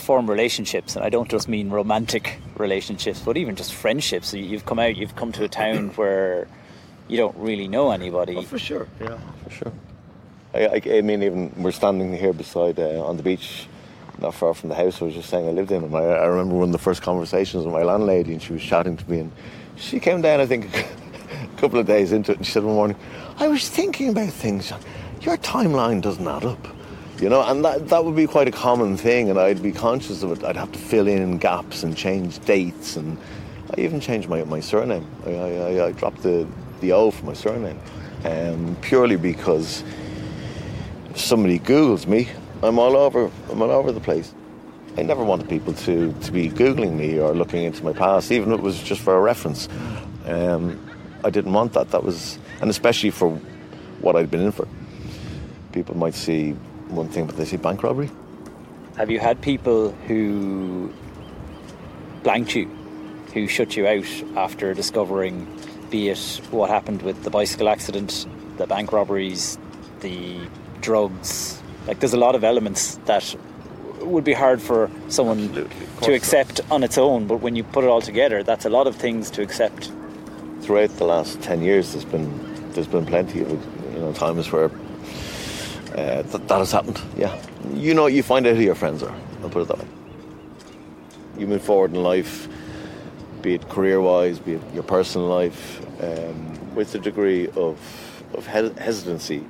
form 0.01 0.29
relationships? 0.29 0.95
And 0.95 1.05
I 1.05 1.09
don't 1.09 1.29
just 1.29 1.47
mean 1.47 1.69
romantic 1.69 2.39
relationships, 2.57 3.19
but 3.19 3.37
even 3.37 3.55
just 3.55 3.73
friendships. 3.73 4.33
You've 4.33 4.65
come 4.65 4.79
out, 4.79 4.95
you've 4.95 5.15
come 5.15 5.31
to 5.33 5.43
a 5.43 5.47
town 5.47 5.89
where 5.95 6.47
you 7.07 7.17
don't 7.17 7.35
really 7.37 7.67
know 7.67 7.91
anybody. 7.91 8.35
Oh, 8.37 8.41
for 8.41 8.59
sure, 8.59 8.87
yeah, 8.99 9.17
for 9.43 9.49
sure. 9.49 9.71
I, 10.53 10.67
I, 10.67 10.81
I 10.97 11.01
mean, 11.01 11.23
even 11.23 11.53
we're 11.57 11.71
standing 11.71 12.13
here 12.13 12.33
beside 12.33 12.79
uh, 12.79 13.05
on 13.05 13.17
the 13.17 13.23
beach, 13.23 13.67
not 14.19 14.33
far 14.33 14.53
from 14.53 14.69
the 14.69 14.75
house 14.75 15.01
I 15.01 15.05
was 15.05 15.13
just 15.13 15.29
saying 15.29 15.47
I 15.47 15.51
lived 15.51 15.71
in. 15.71 15.83
And 15.83 15.95
I, 15.95 16.03
I 16.03 16.25
remember 16.25 16.55
one 16.55 16.69
of 16.69 16.73
the 16.73 16.77
first 16.77 17.01
conversations 17.01 17.63
with 17.65 17.73
my 17.73 17.83
landlady, 17.83 18.33
and 18.33 18.41
she 18.41 18.53
was 18.53 18.61
chatting 18.61 18.97
to 18.97 19.09
me, 19.09 19.19
and 19.19 19.31
she 19.77 19.99
came 19.99 20.21
down, 20.21 20.39
I 20.39 20.45
think, 20.45 20.65
a 21.55 21.57
couple 21.57 21.79
of 21.79 21.87
days 21.87 22.11
into 22.11 22.31
it, 22.31 22.37
and 22.37 22.45
she 22.45 22.51
said 22.51 22.63
one 22.63 22.75
morning, 22.75 22.97
I 23.37 23.47
was 23.47 23.69
thinking 23.69 24.09
about 24.09 24.29
things. 24.29 24.71
Your 25.21 25.37
timeline 25.37 26.01
doesn't 26.01 26.27
add 26.27 26.45
up. 26.45 26.67
You 27.21 27.29
know, 27.29 27.43
and 27.43 27.63
that, 27.63 27.89
that 27.89 28.03
would 28.03 28.15
be 28.15 28.25
quite 28.25 28.47
a 28.47 28.51
common 28.51 28.97
thing, 28.97 29.29
and 29.29 29.39
I'd 29.39 29.61
be 29.61 29.71
conscious 29.71 30.23
of 30.23 30.31
it. 30.31 30.43
I'd 30.43 30.57
have 30.57 30.71
to 30.71 30.79
fill 30.79 31.07
in 31.07 31.37
gaps 31.37 31.83
and 31.83 31.95
change 31.95 32.39
dates, 32.45 32.95
and 32.95 33.15
I 33.69 33.79
even 33.79 33.99
changed 33.99 34.27
my, 34.27 34.43
my 34.45 34.59
surname. 34.59 35.05
I, 35.27 35.29
I, 35.29 35.85
I 35.85 35.91
dropped 35.91 36.23
the, 36.23 36.47
the 36.79 36.93
O 36.93 37.11
for 37.11 37.27
my 37.27 37.33
surname, 37.33 37.79
um, 38.25 38.75
purely 38.81 39.17
because 39.17 39.83
if 41.11 41.19
somebody 41.19 41.59
Googles 41.59 42.07
me, 42.07 42.27
I'm 42.63 42.79
all 42.79 42.97
over. 42.97 43.29
I'm 43.51 43.61
all 43.61 43.69
over 43.69 43.91
the 43.91 43.99
place. 43.99 44.33
I 44.97 45.03
never 45.03 45.23
wanted 45.23 45.47
people 45.47 45.73
to, 45.73 46.11
to 46.11 46.31
be 46.31 46.49
Googling 46.49 46.93
me 46.93 47.19
or 47.19 47.35
looking 47.35 47.63
into 47.65 47.83
my 47.83 47.93
past, 47.93 48.31
even 48.31 48.51
if 48.51 48.57
it 48.57 48.63
was 48.63 48.81
just 48.81 48.99
for 48.99 49.15
a 49.15 49.21
reference. 49.21 49.69
Um, 50.25 50.89
I 51.23 51.29
didn't 51.29 51.53
want 51.53 51.73
that. 51.73 51.91
That 51.91 52.03
was, 52.03 52.39
and 52.61 52.69
especially 52.71 53.11
for 53.11 53.35
what 54.01 54.15
I'd 54.15 54.31
been 54.31 54.41
in 54.41 54.51
for. 54.51 54.67
People 55.71 55.95
might 55.95 56.15
see 56.15 56.55
one 56.91 57.07
thing, 57.07 57.25
but 57.25 57.37
they 57.37 57.45
see 57.45 57.57
bank 57.57 57.83
robbery. 57.83 58.09
Have 58.97 59.09
you 59.09 59.19
had 59.19 59.41
people 59.41 59.91
who 60.07 60.93
blanked 62.23 62.55
you, 62.55 62.65
who 63.33 63.47
shut 63.47 63.75
you 63.75 63.87
out 63.87 64.37
after 64.37 64.73
discovering, 64.73 65.47
be 65.89 66.09
it 66.09 66.41
what 66.51 66.69
happened 66.69 67.01
with 67.01 67.23
the 67.23 67.29
bicycle 67.29 67.69
accident, 67.69 68.27
the 68.57 68.67
bank 68.67 68.91
robberies, 68.91 69.57
the 70.01 70.37
drugs? 70.81 71.61
Like, 71.87 71.99
there's 71.99 72.13
a 72.13 72.19
lot 72.19 72.35
of 72.35 72.43
elements 72.43 72.95
that 73.05 73.35
would 74.01 74.23
be 74.23 74.33
hard 74.33 74.61
for 74.61 74.89
someone 75.07 75.69
to 76.01 76.13
accept 76.13 76.57
so. 76.57 76.63
on 76.71 76.83
its 76.83 76.97
own, 76.97 77.27
but 77.27 77.37
when 77.37 77.55
you 77.55 77.63
put 77.63 77.83
it 77.83 77.87
all 77.87 78.01
together, 78.01 78.43
that's 78.43 78.65
a 78.65 78.69
lot 78.69 78.87
of 78.87 78.95
things 78.95 79.29
to 79.31 79.41
accept. 79.41 79.91
Throughout 80.61 80.89
the 80.97 81.05
last 81.05 81.41
ten 81.41 81.61
years, 81.61 81.93
there's 81.93 82.05
been 82.05 82.71
there's 82.73 82.87
been 82.87 83.05
plenty 83.05 83.41
of 83.41 83.49
you 83.93 83.99
know 83.99 84.13
times 84.13 84.51
where 84.51 84.69
uh, 85.95 86.23
th- 86.23 86.47
that 86.47 86.57
has 86.57 86.71
happened. 86.71 87.01
Yeah, 87.17 87.35
you 87.73 87.93
know, 87.93 88.07
you 88.07 88.23
find 88.23 88.45
out 88.47 88.55
who 88.55 88.61
your 88.61 88.75
friends 88.75 89.03
are. 89.03 89.15
I'll 89.43 89.49
put 89.49 89.63
it 89.63 89.67
that 89.67 89.79
way. 89.79 89.87
You 91.37 91.47
move 91.47 91.63
forward 91.63 91.93
in 91.93 92.03
life, 92.03 92.47
be 93.41 93.55
it 93.55 93.67
career-wise, 93.69 94.39
be 94.39 94.53
it 94.53 94.61
your 94.73 94.83
personal 94.83 95.27
life, 95.27 95.81
um, 96.03 96.75
with 96.75 96.93
a 96.95 96.99
degree 96.99 97.47
of 97.55 97.79
of 98.33 98.47
he- 98.47 98.81
hesitancy. 98.81 99.45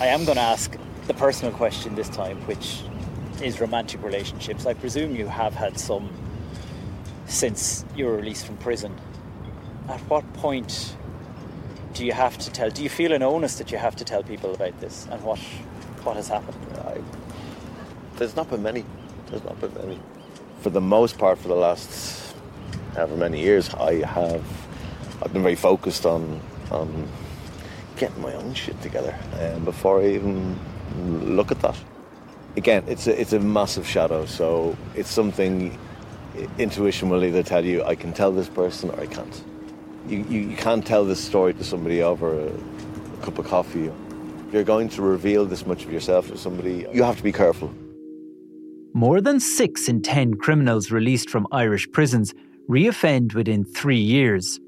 I 0.00 0.06
am 0.06 0.24
going 0.24 0.36
to 0.36 0.42
ask 0.42 0.76
the 1.06 1.14
personal 1.14 1.52
question 1.52 1.94
this 1.94 2.08
time, 2.08 2.38
which 2.46 2.82
is 3.42 3.60
romantic 3.60 4.02
relationships. 4.02 4.66
I 4.66 4.74
presume 4.74 5.16
you 5.16 5.26
have 5.26 5.54
had 5.54 5.78
some 5.78 6.10
since 7.26 7.84
you 7.96 8.06
were 8.06 8.16
released 8.16 8.46
from 8.46 8.56
prison. 8.58 8.94
At 9.88 10.00
what 10.02 10.30
point 10.34 10.96
do 11.98 12.06
you 12.06 12.12
have 12.12 12.38
to 12.38 12.48
tell? 12.52 12.70
Do 12.70 12.84
you 12.84 12.88
feel 12.88 13.12
an 13.12 13.24
onus 13.24 13.58
that 13.58 13.72
you 13.72 13.78
have 13.78 13.96
to 13.96 14.04
tell 14.04 14.22
people 14.22 14.54
about 14.54 14.78
this 14.80 15.08
and 15.10 15.20
what 15.24 15.40
what 16.04 16.14
has 16.14 16.28
happened? 16.28 16.56
I, 16.78 17.00
there's 18.16 18.36
not 18.36 18.48
been 18.48 18.62
many. 18.62 18.84
There's 19.26 19.42
not 19.42 19.60
been 19.60 19.74
many. 19.74 19.98
For 20.60 20.70
the 20.70 20.80
most 20.80 21.18
part, 21.18 21.38
for 21.38 21.48
the 21.48 21.56
last 21.56 22.36
however 22.94 23.16
many 23.16 23.40
years, 23.40 23.74
I 23.74 23.94
have 24.06 24.44
I've 25.20 25.32
been 25.32 25.42
very 25.42 25.56
focused 25.56 26.06
on 26.06 26.40
on 26.70 27.08
getting 27.96 28.22
my 28.22 28.32
own 28.34 28.54
shit 28.54 28.80
together 28.80 29.18
um, 29.40 29.64
before 29.64 30.00
I 30.00 30.10
even 30.10 30.56
look 31.36 31.50
at 31.50 31.60
that. 31.62 31.76
Again, 32.56 32.84
it's 32.86 33.08
a, 33.08 33.20
it's 33.20 33.32
a 33.32 33.40
massive 33.40 33.88
shadow, 33.88 34.24
so 34.24 34.76
it's 34.94 35.10
something 35.10 35.76
intuition 36.58 37.08
will 37.08 37.24
either 37.24 37.42
tell 37.42 37.64
you 37.64 37.82
I 37.82 37.96
can 37.96 38.12
tell 38.12 38.30
this 38.30 38.48
person 38.48 38.90
or 38.90 39.00
I 39.00 39.06
can't. 39.06 39.42
You, 40.06 40.24
you, 40.28 40.40
you 40.40 40.56
can't 40.56 40.86
tell 40.86 41.04
this 41.04 41.22
story 41.22 41.54
to 41.54 41.64
somebody 41.64 42.02
over 42.02 42.38
a, 42.38 42.46
a 42.46 43.16
cup 43.22 43.38
of 43.38 43.46
coffee. 43.46 43.86
If 43.86 44.54
You're 44.54 44.64
going 44.64 44.88
to 44.90 45.02
reveal 45.02 45.44
this 45.44 45.66
much 45.66 45.84
of 45.84 45.92
yourself 45.92 46.28
to 46.28 46.38
somebody. 46.38 46.86
You 46.92 47.02
have 47.02 47.16
to 47.16 47.22
be 47.22 47.32
careful. 47.32 47.72
More 48.94 49.20
than 49.20 49.40
six 49.40 49.88
in 49.88 50.02
ten 50.02 50.34
criminals 50.34 50.90
released 50.90 51.28
from 51.30 51.46
Irish 51.52 51.90
prisons 51.90 52.34
reoffend 52.68 53.34
within 53.34 53.64
three 53.64 53.98
years. 54.00 54.60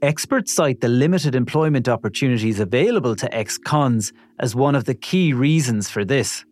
Experts 0.00 0.52
cite 0.52 0.80
the 0.80 0.88
limited 0.88 1.34
employment 1.34 1.88
opportunities 1.88 2.60
available 2.60 3.16
to 3.16 3.34
ex 3.34 3.58
cons 3.58 4.12
as 4.38 4.54
one 4.54 4.76
of 4.76 4.84
the 4.84 4.94
key 4.94 5.32
reasons 5.32 5.90
for 5.90 6.04
this. 6.04 6.44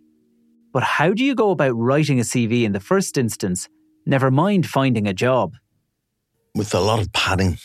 But 0.73 0.83
how 0.83 1.13
do 1.13 1.25
you 1.25 1.35
go 1.35 1.51
about 1.53 1.73
writing 1.73 2.19
a 2.19 2.23
CV 2.23 2.65
in 2.65 2.73
the 2.73 2.81
first 2.81 3.17
instance, 3.17 3.69
never 4.05 4.31
mind 4.31 4.67
finding 4.67 5.07
a 5.07 5.15
job? 5.15 5.55
With 6.57 6.75
a 6.75 6.81
lot 6.81 6.99
of 7.01 7.13
padding, 7.13 7.59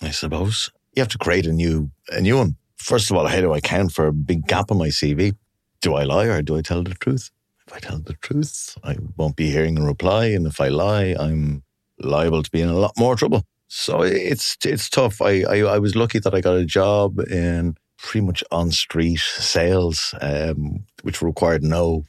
I 0.00 0.10
suppose. 0.10 0.70
You 0.94 1.02
have 1.02 1.08
to 1.08 1.18
create 1.18 1.46
a 1.46 1.52
new 1.52 1.90
a 2.10 2.20
new 2.20 2.36
one. 2.36 2.56
First 2.76 3.10
of 3.10 3.16
all, 3.16 3.26
how 3.26 3.40
do 3.40 3.52
I 3.52 3.60
count 3.60 3.92
for 3.92 4.06
a 4.06 4.12
big 4.12 4.46
gap 4.46 4.70
in 4.70 4.78
my 4.78 4.88
CV? 4.88 5.36
Do 5.80 5.94
I 5.94 6.04
lie 6.04 6.26
or 6.26 6.42
do 6.42 6.56
I 6.56 6.62
tell 6.62 6.82
the 6.82 6.94
truth? 6.94 7.30
If 7.66 7.74
I 7.74 7.78
tell 7.80 7.98
the 7.98 8.14
truth, 8.14 8.78
I 8.82 8.96
won't 9.16 9.36
be 9.36 9.50
hearing 9.50 9.78
a 9.78 9.84
reply, 9.84 10.26
and 10.26 10.46
if 10.46 10.60
I 10.60 10.68
lie, 10.68 11.14
I'm 11.18 11.62
liable 11.98 12.42
to 12.42 12.50
be 12.50 12.62
in 12.62 12.68
a 12.68 12.78
lot 12.78 12.92
more 12.96 13.14
trouble. 13.14 13.44
So 13.68 14.02
it's 14.02 14.56
it's 14.64 14.88
tough. 14.88 15.20
I, 15.20 15.42
I, 15.42 15.58
I 15.60 15.78
was 15.78 15.94
lucky 15.94 16.18
that 16.20 16.34
I 16.34 16.40
got 16.40 16.56
a 16.56 16.64
job 16.64 17.18
in 17.20 17.76
pretty 17.98 18.24
much 18.24 18.42
on 18.50 18.70
street 18.70 19.20
sales, 19.20 20.14
um, 20.22 20.86
which 21.02 21.20
required 21.20 21.62
no 21.62 22.04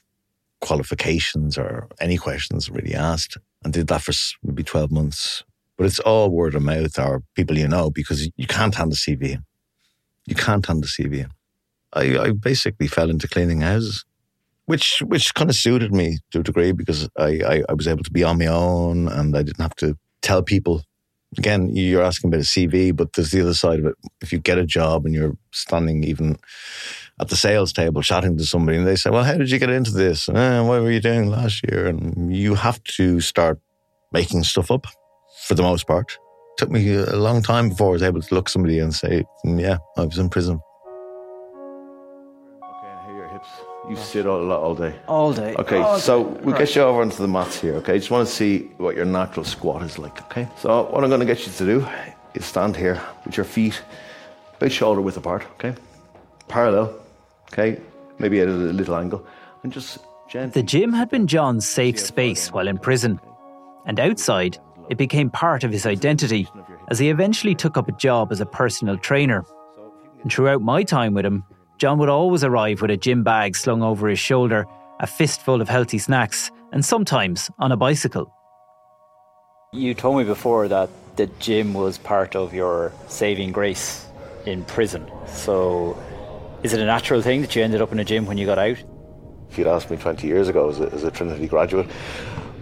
qualifications 0.62 1.58
or 1.58 1.90
any 2.00 2.18
questions 2.18 2.70
really 2.70 2.96
asked, 2.96 3.38
and 3.64 3.74
did 3.74 3.88
that 3.88 4.02
for 4.02 4.14
maybe 4.44 4.64
twelve 4.64 4.92
months. 4.92 5.44
But 5.80 5.86
it's 5.86 6.00
all 6.00 6.30
word 6.30 6.56
of 6.56 6.62
mouth 6.62 7.00
or 7.00 7.24
people 7.36 7.58
you 7.58 7.66
know 7.66 7.90
because 7.90 8.30
you 8.36 8.48
can't 8.48 8.76
hand 8.76 8.92
a 8.92 8.98
CV 8.98 9.36
in. 9.36 9.46
You 10.26 10.36
can't 10.36 10.66
hand 10.66 10.84
a 10.84 10.88
CV 10.88 11.20
in. 11.20 11.30
I, 11.94 12.20
I 12.20 12.32
basically 12.32 12.88
fell 12.88 13.10
into 13.10 13.30
cleaning 13.30 13.62
houses, 13.62 14.04
which 14.66 15.02
which 15.06 15.34
kind 15.36 15.50
of 15.50 15.56
suited 15.56 15.94
me 15.94 16.18
to 16.32 16.42
a 16.42 16.44
degree 16.44 16.74
because 16.74 17.08
I, 17.18 17.40
I, 17.48 17.64
I 17.70 17.74
was 17.74 17.88
able 17.88 18.04
to 18.04 18.12
be 18.12 18.26
on 18.26 18.40
my 18.40 18.48
own 18.48 19.08
and 19.08 19.38
I 19.38 19.42
didn't 19.42 19.62
have 19.62 19.76
to 19.78 19.98
tell 20.22 20.44
people 20.44 20.84
again, 21.38 21.70
you're 21.74 22.04
asking 22.04 22.28
about 22.28 22.42
a 22.42 22.44
CV, 22.44 22.94
but 22.94 23.14
there's 23.14 23.32
the 23.32 23.40
other 23.40 23.54
side 23.54 23.80
of 23.80 23.86
it. 23.86 23.96
If 24.20 24.34
you 24.34 24.40
get 24.40 24.58
a 24.58 24.66
job 24.66 25.06
and 25.06 25.16
you're 25.16 25.38
standing 25.54 26.04
even 26.04 26.40
at 27.22 27.30
the 27.30 27.38
sales 27.38 27.72
table 27.72 28.02
chatting 28.02 28.38
to 28.38 28.44
somebody 28.44 28.80
and 28.80 28.86
they 28.86 28.98
say, 28.98 29.12
Well, 29.12 29.24
how 29.24 29.36
did 29.36 29.50
you 29.50 29.60
get 29.60 29.70
into 29.70 29.92
this? 29.92 30.28
Eh, 30.28 30.60
what 30.60 30.82
were 30.82 30.92
you 30.92 31.00
doing 31.00 31.30
last 31.30 31.64
year? 31.72 31.88
And 31.88 32.36
you 32.36 32.56
have 32.56 32.84
to 32.96 33.22
start 33.22 33.62
making 34.12 34.44
stuff 34.44 34.72
up 34.72 34.86
for 35.50 35.56
the 35.56 35.64
most 35.64 35.88
part. 35.88 36.12
It 36.12 36.58
took 36.58 36.70
me 36.70 36.94
a 36.94 37.16
long 37.16 37.42
time 37.42 37.70
before 37.70 37.90
I 37.90 37.92
was 37.92 38.04
able 38.04 38.22
to 38.22 38.36
look 38.36 38.48
somebody 38.48 38.80
and 38.80 38.94
say, 38.94 39.26
mm, 39.46 39.60
Yeah, 39.60 39.78
I 39.98 40.06
was 40.06 40.20
in 40.20 40.30
prison 40.30 40.62
Okay, 42.64 42.88
I 42.88 43.06
hear 43.08 43.16
your 43.16 43.28
hips. 43.30 43.48
You 43.90 43.96
sit 43.96 44.28
all, 44.28 44.52
all 44.52 44.76
day? 44.76 44.94
All 45.08 45.34
day. 45.34 45.56
Okay, 45.56 45.78
all 45.78 45.98
so 45.98 46.24
day. 46.24 46.42
we'll 46.44 46.58
get 46.58 46.76
you 46.76 46.84
over 46.84 47.02
onto 47.02 47.18
the 47.18 47.28
mats 47.28 47.60
here, 47.60 47.76
okay? 47.78 47.98
Just 47.98 48.12
want 48.12 48.28
to 48.28 48.34
see 48.34 48.70
what 48.78 48.96
your 48.96 49.06
natural 49.06 49.44
squat 49.44 49.82
is 49.82 49.98
like, 49.98 50.22
okay? 50.26 50.48
So 50.60 50.84
what 50.92 51.04
I'm 51.04 51.10
going 51.10 51.22
to 51.22 51.26
get 51.26 51.48
you 51.48 51.52
to 51.54 51.66
do 51.66 51.88
is 52.36 52.46
stand 52.46 52.76
here 52.76 53.02
with 53.26 53.36
your 53.36 53.46
feet 53.46 53.82
about 54.58 54.72
shoulder 54.72 55.02
width 55.02 55.18
apart, 55.18 55.44
okay? 55.54 55.74
Parallel, 56.48 56.94
okay? 57.52 57.82
Maybe 58.20 58.40
at 58.42 58.48
a 58.48 58.52
little 58.52 58.96
angle. 58.96 59.26
And 59.64 59.74
just 59.74 59.98
gently... 60.30 60.62
The 60.62 60.68
gym 60.68 60.94
had 60.94 61.10
been 61.10 61.26
John's 61.26 61.68
safe 61.68 62.00
space 62.00 62.52
while 62.52 62.68
in 62.68 62.78
prison. 62.78 63.20
And 63.88 64.00
outside, 64.00 64.60
it 64.90 64.98
became 64.98 65.30
part 65.30 65.64
of 65.64 65.72
his 65.72 65.86
identity 65.86 66.48
as 66.90 67.00
he 67.00 67.10
eventually 67.10 67.56
took 67.56 67.78
up 67.78 67.88
a 67.88 67.94
job 67.94 68.32
as 68.32 68.42
a 68.42 68.46
personal 68.46 68.98
trainer. 68.98 69.46
And 70.22 70.32
throughout 70.32 70.62
my 70.62 70.84
time 70.84 71.14
with 71.14 71.26
him, 71.26 71.44
John 71.78 71.98
would 72.00 72.10
always 72.10 72.44
arrive 72.44 72.82
with 72.82 72.92
a 72.92 72.98
gym 72.98 73.24
bag 73.24 73.56
slung 73.56 73.82
over 73.84 74.10
his 74.10 74.20
shoulder, 74.20 74.66
a 75.00 75.08
fistful 75.08 75.62
of 75.62 75.70
healthy 75.70 75.98
snacks, 75.98 76.52
and 76.74 76.84
sometimes 76.84 77.50
on 77.60 77.72
a 77.72 77.78
bicycle. 77.78 78.34
You 79.72 79.94
told 79.94 80.18
me 80.18 80.24
before 80.24 80.68
that 80.68 80.90
the 81.16 81.28
gym 81.40 81.74
was 81.74 81.98
part 81.98 82.36
of 82.36 82.54
your 82.54 82.92
saving 83.08 83.52
grace 83.52 84.08
in 84.46 84.66
prison. 84.66 85.10
So, 85.28 85.98
is 86.64 86.74
it 86.74 86.80
a 86.82 86.86
natural 86.86 87.22
thing 87.22 87.42
that 87.42 87.56
you 87.56 87.64
ended 87.64 87.82
up 87.82 87.92
in 87.92 88.00
a 88.00 88.06
gym 88.06 88.26
when 88.26 88.38
you 88.38 88.46
got 88.46 88.58
out? 88.58 88.78
If 89.50 89.58
you'd 89.58 89.68
asked 89.68 89.90
me 89.90 89.98
20 89.98 90.28
years 90.28 90.48
ago 90.48 90.70
as 90.70 90.80
a, 90.80 90.92
as 90.92 91.04
a 91.04 91.12
Trinity 91.12 91.48
graduate, 91.48 91.88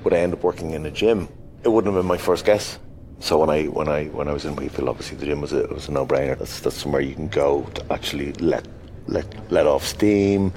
would 0.03 0.13
I 0.13 0.17
end 0.17 0.34
up 0.34 0.43
working 0.43 0.72
in 0.72 0.86
a 0.86 0.91
gym? 0.91 1.27
It 1.67 1.71
wouldn't 1.71 1.93
have 1.93 2.01
been 2.01 2.07
my 2.07 2.17
first 2.17 2.45
guess. 2.45 2.79
So 3.19 3.39
when 3.39 3.50
I 3.50 3.65
when 3.65 3.89
I 3.89 4.05
when 4.05 4.29
I 4.29 4.31
was 4.31 4.45
in 4.45 4.55
Wheatfield, 4.55 4.88
obviously 4.88 5.17
the 5.17 5.25
gym 5.25 5.41
was 5.41 5.51
a 5.51 5.67
was 5.67 5.89
a 5.89 5.91
no 5.91 6.05
brainer. 6.05 6.39
That's 6.39 6.62
that's 6.62 6.77
somewhere 6.77 7.01
you 7.01 7.13
can 7.13 7.27
go 7.27 7.63
to 7.74 7.91
actually 7.91 8.31
let 8.36 8.65
let 9.07 9.25
let 9.51 9.67
off 9.67 9.83
steam, 9.86 10.53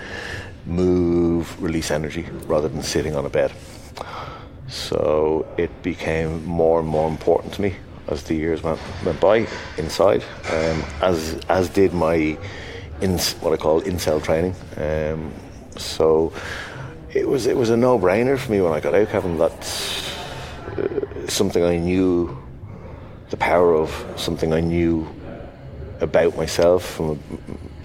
move, 0.67 1.61
release 1.61 1.91
energy, 1.91 2.29
rather 2.47 2.69
than 2.69 2.85
sitting 2.85 3.17
on 3.17 3.27
a 3.27 3.29
bed. 3.29 3.51
So 4.69 5.49
it 5.57 5.83
became 5.83 6.45
more 6.45 6.79
and 6.79 6.89
more 6.89 7.09
important 7.09 7.55
to 7.55 7.63
me 7.63 7.75
as 8.07 8.23
the 8.23 8.37
years 8.37 8.63
went, 8.63 8.79
went 9.05 9.19
by 9.19 9.49
inside, 9.79 10.23
um, 10.53 10.85
as 11.03 11.41
as 11.49 11.69
did 11.71 11.93
my 11.93 12.39
in 13.01 13.19
what 13.41 13.53
I 13.53 13.57
call 13.57 13.81
in-cell 13.81 14.21
training. 14.21 14.55
Um, 14.77 15.33
so 15.77 16.33
it 17.13 17.27
was 17.27 17.47
it 17.47 17.57
was 17.57 17.71
a 17.71 17.77
no 17.77 17.99
brainer 17.99 18.39
for 18.39 18.53
me 18.53 18.61
when 18.61 18.73
I 18.73 18.79
got 18.79 18.95
out, 18.95 19.09
Kevin. 19.09 19.39
That 19.39 19.61
something 21.29 21.65
I 21.65 21.77
knew 21.77 22.37
the 23.31 23.37
power 23.37 23.75
of, 23.75 23.91
something 24.17 24.53
I 24.53 24.61
knew 24.61 25.09
about 26.01 26.37
myself, 26.37 27.01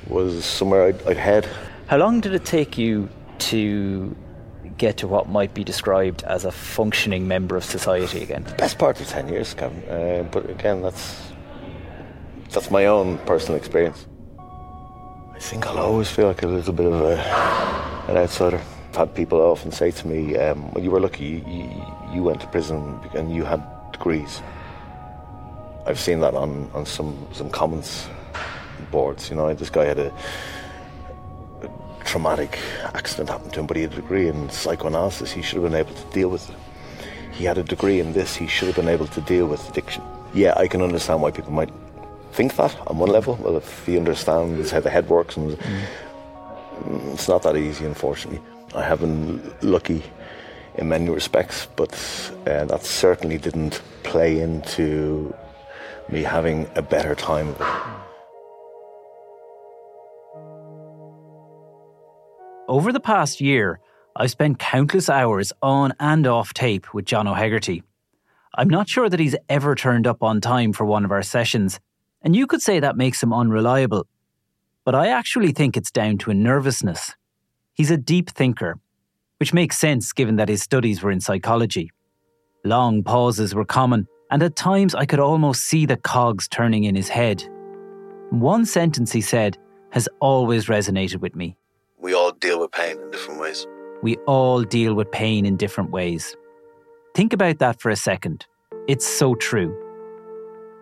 was 0.07 0.45
somewhere 0.45 0.83
I'd, 0.87 1.07
I'd 1.07 1.17
head. 1.17 1.47
How 1.87 1.97
long 1.97 2.21
did 2.21 2.33
it 2.33 2.45
take 2.45 2.77
you 2.77 3.09
to 3.39 4.15
get 4.77 4.97
to 4.97 5.07
what 5.07 5.29
might 5.29 5.53
be 5.53 5.63
described 5.63 6.23
as 6.23 6.45
a 6.45 6.51
functioning 6.51 7.27
member 7.27 7.55
of 7.55 7.63
society 7.63 8.23
again? 8.23 8.43
The 8.43 8.53
best 8.55 8.77
part 8.77 8.99
of 8.99 9.07
10 9.07 9.29
years, 9.29 9.53
Kevin. 9.53 9.83
Uh, 9.89 10.23
but 10.31 10.49
again, 10.49 10.81
that's, 10.81 11.31
that's 12.49 12.71
my 12.71 12.85
own 12.85 13.17
personal 13.19 13.57
experience. 13.57 14.05
I 14.39 15.39
think 15.39 15.67
I'll 15.67 15.79
always 15.79 16.09
feel 16.09 16.27
like 16.27 16.43
a 16.43 16.47
little 16.47 16.73
bit 16.73 16.85
of 16.85 16.93
a, 16.93 17.17
an 18.09 18.17
outsider. 18.17 18.61
I've 18.95 19.09
had 19.09 19.13
people 19.13 19.41
often 19.41 19.73
say 19.73 19.91
to 19.91 20.07
me, 20.07 20.37
um, 20.37 20.71
well, 20.71 20.81
you 20.81 20.89
were 20.89 21.01
lucky, 21.01 21.43
you, 21.45 21.69
you, 22.13 22.23
went 22.23 22.39
to 22.39 22.47
prison 22.47 22.97
and 23.13 23.29
you 23.29 23.43
had 23.43 23.61
degrees. 23.91 24.41
I've 25.85 25.99
seen 25.99 26.21
that 26.21 26.33
on, 26.33 26.71
on 26.73 26.85
some, 26.85 27.27
some 27.33 27.49
comments 27.49 28.07
boards. 28.91 29.29
You 29.29 29.35
know, 29.35 29.53
this 29.53 29.69
guy 29.69 29.83
had 29.83 29.99
a, 29.99 30.13
a 31.61 32.05
traumatic 32.05 32.57
accident 32.93 33.27
happen 33.27 33.49
to 33.49 33.59
him, 33.59 33.67
but 33.67 33.75
he 33.75 33.83
had 33.83 33.91
a 33.91 33.97
degree 33.97 34.29
in 34.29 34.49
psychoanalysis. 34.49 35.29
He 35.29 35.41
should 35.41 35.61
have 35.61 35.69
been 35.69 35.77
able 35.77 35.93
to 35.93 36.13
deal 36.13 36.29
with 36.29 36.49
it. 36.49 36.55
He 37.33 37.43
had 37.43 37.57
a 37.57 37.63
degree 37.63 37.99
in 37.99 38.13
this. 38.13 38.33
He 38.33 38.47
should 38.47 38.67
have 38.67 38.77
been 38.77 38.87
able 38.87 39.07
to 39.07 39.19
deal 39.19 39.45
with 39.45 39.67
addiction. 39.67 40.03
Yeah, 40.33 40.53
I 40.55 40.69
can 40.69 40.81
understand 40.81 41.21
why 41.21 41.31
people 41.31 41.51
might 41.51 41.73
think 42.31 42.55
that 42.55 42.73
on 42.87 42.97
one 42.97 43.09
level. 43.09 43.37
Well, 43.41 43.57
if 43.57 43.85
he 43.85 43.97
understands 43.97 44.71
how 44.71 44.79
the 44.79 44.89
head 44.89 45.09
works, 45.09 45.35
and 45.35 45.57
mm. 45.57 47.13
it's 47.13 47.27
not 47.27 47.43
that 47.43 47.57
easy, 47.57 47.85
unfortunately. 47.85 48.39
I 48.75 48.83
have 48.83 48.99
been 48.99 49.41
lucky 49.61 50.03
in 50.75 50.89
many 50.89 51.09
respects, 51.09 51.67
but 51.77 51.93
uh, 52.45 52.65
that 52.65 52.83
certainly 52.83 53.37
didn't 53.37 53.81
play 54.03 54.41
into 54.41 55.33
me 56.09 56.23
having 56.23 56.69
a 56.75 56.81
better 56.81 57.15
time 57.15 57.47
of 57.49 57.61
it. 57.61 57.67
Over 62.67 62.91
the 62.91 62.99
past 62.99 63.39
year, 63.39 63.79
I've 64.15 64.31
spent 64.31 64.59
countless 64.59 65.09
hours 65.09 65.53
on 65.61 65.93
and 65.99 66.27
off 66.27 66.53
tape 66.53 66.93
with 66.93 67.05
John 67.05 67.27
O'Hegarty. 67.27 67.81
I'm 68.55 68.69
not 68.69 68.89
sure 68.89 69.07
that 69.07 69.19
he's 69.19 69.35
ever 69.47 69.75
turned 69.75 70.05
up 70.05 70.21
on 70.21 70.41
time 70.41 70.73
for 70.73 70.83
one 70.83 71.05
of 71.05 71.11
our 71.11 71.23
sessions, 71.23 71.79
and 72.21 72.35
you 72.35 72.45
could 72.45 72.61
say 72.61 72.81
that 72.81 72.97
makes 72.97 73.23
him 73.23 73.31
unreliable. 73.31 74.05
But 74.83 74.95
I 74.95 75.07
actually 75.07 75.53
think 75.53 75.77
it's 75.77 75.91
down 75.91 76.17
to 76.19 76.31
a 76.31 76.33
nervousness. 76.33 77.15
He's 77.75 77.91
a 77.91 77.97
deep 77.97 78.29
thinker, 78.29 78.77
which 79.39 79.53
makes 79.53 79.77
sense 79.77 80.11
given 80.13 80.37
that 80.37 80.49
his 80.49 80.63
studies 80.63 81.03
were 81.03 81.11
in 81.11 81.21
psychology. 81.21 81.91
Long 82.63 83.03
pauses 83.03 83.53
were 83.53 83.65
common, 83.65 84.07
and 84.31 84.41
at 84.41 84.55
times 84.55 84.95
I 84.95 85.05
could 85.05 85.19
almost 85.19 85.63
see 85.63 85.85
the 85.85 85.97
cogs 85.97 86.47
turning 86.47 86.85
in 86.85 86.95
his 86.95 87.09
head. 87.09 87.47
One 88.31 88.65
sentence 88.65 89.11
he 89.11 89.21
said 89.21 89.57
has 89.91 90.09
always 90.19 90.65
resonated 90.65 91.21
with 91.21 91.35
me 91.35 91.55
we 92.05 92.13
all 92.13 92.31
deal 92.33 92.59
with 92.59 92.71
pain 92.71 92.99
in 93.01 93.09
different 93.09 93.39
ways. 93.39 93.65
We 94.03 94.15
all 94.27 94.61
deal 94.61 94.93
with 94.93 95.11
pain 95.11 95.43
in 95.43 95.57
different 95.57 95.89
ways. 95.89 96.37
Think 97.15 97.33
about 97.33 97.57
that 97.57 97.81
for 97.81 97.89
a 97.89 97.95
second. 97.95 98.45
It's 98.87 99.07
so 99.07 99.33
true. 99.33 99.75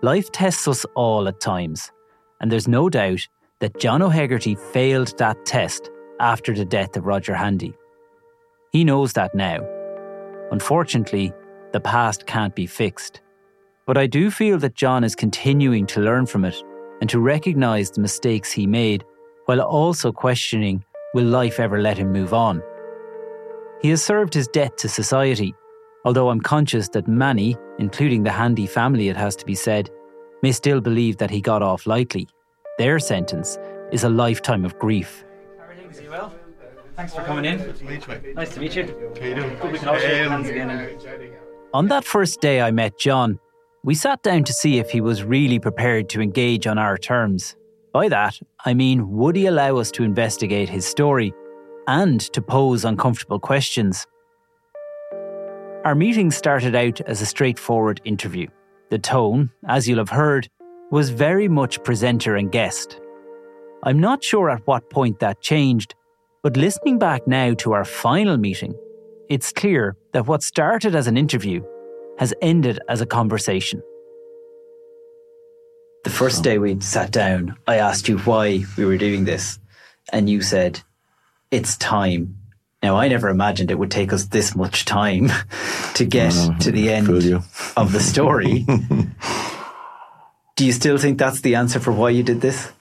Life 0.02 0.30
tests 0.34 0.68
us 0.68 0.86
all 0.96 1.30
at 1.30 1.40
times, 1.40 1.94
and 2.42 2.52
there's 2.52 2.68
no 2.68 2.90
doubt 2.90 3.26
that 3.62 3.80
John 3.80 4.02
O'Hegarty 4.02 4.56
failed 4.56 5.18
that 5.18 5.46
test 5.46 5.90
after 6.20 6.54
the 6.54 6.66
death 6.66 6.96
of 6.98 7.06
Roger 7.06 7.34
Handy. 7.34 7.74
He 8.72 8.84
knows 8.84 9.14
that 9.14 9.36
now. 9.36 9.60
Unfortunately, 10.52 11.34
the 11.72 11.80
past 11.80 12.26
can't 12.26 12.56
be 12.56 12.68
fixed. 12.68 13.22
But 13.86 13.98
I 13.98 14.08
do 14.08 14.32
feel 14.32 14.58
that 14.60 14.76
John 14.76 15.04
is 15.04 15.16
continuing 15.16 15.86
to 15.88 16.02
learn 16.02 16.26
from 16.26 16.46
it 16.46 16.56
and 17.02 17.10
to 17.10 17.20
recognise 17.20 17.92
the 17.92 18.02
mistakes 18.02 18.52
he 18.52 18.66
made 18.66 19.04
while 19.46 19.62
also 19.62 20.12
questioning 20.12 20.84
will 21.14 21.26
life 21.26 21.60
ever 21.60 21.82
let 21.82 21.98
him 21.98 22.12
move 22.12 22.34
on? 22.34 22.62
He 23.82 23.90
has 23.90 24.04
served 24.04 24.34
his 24.34 24.48
debt 24.48 24.78
to 24.78 24.90
society, 24.90 25.54
although 26.06 26.30
I'm 26.30 26.40
conscious 26.40 26.88
that 26.90 27.08
many, 27.08 27.58
including 27.78 28.24
the 28.24 28.32
Handy 28.32 28.66
family, 28.66 29.10
it 29.10 29.18
has 29.18 29.36
to 29.38 29.46
be 29.46 29.56
said, 29.56 29.90
may 30.42 30.52
still 30.52 30.80
believe 30.80 31.18
that 31.18 31.30
he 31.30 31.42
got 31.42 31.62
off 31.62 31.86
lightly. 31.86 32.28
Their 32.78 33.00
sentence 33.00 33.58
is 33.92 34.04
a 34.04 34.10
lifetime 34.10 34.66
of 34.66 34.80
grief. 34.80 35.26
Everything's 35.94 36.06
you 36.06 36.12
well? 36.12 36.34
Thanks 36.96 37.14
for 37.14 37.24
coming 37.24 37.46
in. 37.46 37.58
Nice 38.34 38.54
to 38.54 38.60
meet 38.60 38.76
you. 38.76 39.12
How 39.20 39.26
you 39.26 39.36
doing? 39.36 39.58
Hope 39.58 39.72
we 39.72 39.80
can 39.80 39.88
all 39.88 40.00
shake 40.00 40.28
hands 40.28 40.50
again. 40.50 40.98
On 41.74 41.88
that 41.88 42.04
first 42.04 42.42
day 42.42 42.62
I 42.62 42.72
met 42.72 42.98
John, 42.98 43.40
we 43.84 43.94
sat 43.94 44.24
down 44.24 44.44
to 44.46 44.54
see 44.54 44.80
if 44.80 44.90
he 44.90 45.02
was 45.02 45.24
really 45.24 45.60
prepared 45.60 46.10
to 46.10 46.22
engage 46.22 46.66
on 46.66 46.78
our 46.78 46.98
terms. 46.98 47.56
By 47.92 48.10
that, 48.10 48.40
I 48.66 48.74
mean, 48.74 49.12
would 49.12 49.36
he 49.36 49.46
allow 49.46 49.78
us 49.78 49.92
to 49.92 50.04
investigate 50.04 50.70
his 50.70 50.86
story 50.86 51.32
and 51.88 52.20
to 52.34 52.42
pose 52.42 52.86
uncomfortable 52.86 53.40
questions? 53.40 54.08
Our 55.86 55.96
meeting 55.96 56.32
started 56.32 56.76
out 56.76 57.02
as 57.02 57.22
a 57.22 57.26
straightforward 57.26 58.02
interview. 58.04 58.48
The 58.90 59.00
tone, 59.00 59.52
as 59.68 59.88
you'll 59.88 60.00
have 60.00 60.10
heard, 60.10 60.50
was 60.92 61.10
very 61.10 61.48
much 61.48 61.84
presenter 61.84 62.36
and 62.36 62.52
guest. 62.52 63.00
I'm 63.86 64.00
not 64.00 64.24
sure 64.24 64.50
at 64.50 64.66
what 64.66 64.90
point 64.90 65.20
that 65.20 65.42
changed, 65.42 65.94
but 66.42 66.56
listening 66.56 67.00
back 67.00 67.28
now 67.28 67.54
to 67.56 67.74
our 67.74 67.84
final 67.84 68.38
meeting, 68.38 68.74
it's 69.30 69.52
clear 69.52 69.98
that 70.14 70.26
what 70.26 70.42
started 70.42 70.96
as 70.96 71.08
an 71.08 71.18
interview 71.18 71.62
has 72.18 72.34
ended 72.42 72.80
as 72.88 73.02
a 73.02 73.06
conversation. 73.06 73.82
The 76.06 76.10
first 76.10 76.46
day 76.46 76.60
we 76.60 76.80
sat 76.80 77.12
down, 77.12 77.58
I 77.68 77.76
asked 77.76 78.08
you 78.08 78.20
why 78.20 78.64
we 78.78 78.86
were 78.86 78.98
doing 78.98 79.26
this, 79.26 79.60
and 80.14 80.30
you 80.30 80.42
said, 80.42 80.82
It's 81.52 81.76
time. 81.76 82.38
Now, 82.82 82.96
I 82.96 83.10
never 83.10 83.28
imagined 83.28 83.70
it 83.70 83.80
would 83.80 83.92
take 83.92 84.14
us 84.14 84.28
this 84.28 84.56
much 84.56 84.86
time 84.86 85.30
to 85.96 86.06
get 86.06 86.34
uh, 86.38 86.58
to 86.60 86.72
the 86.72 86.90
end 86.90 87.10
of 87.76 87.92
the 87.92 88.00
story. 88.00 88.66
Do 90.56 90.66
you 90.66 90.72
still 90.72 90.98
think 90.98 91.18
that's 91.18 91.42
the 91.42 91.56
answer 91.56 91.82
for 91.82 91.92
why 91.92 92.12
you 92.12 92.24
did 92.24 92.40
this? 92.40 92.72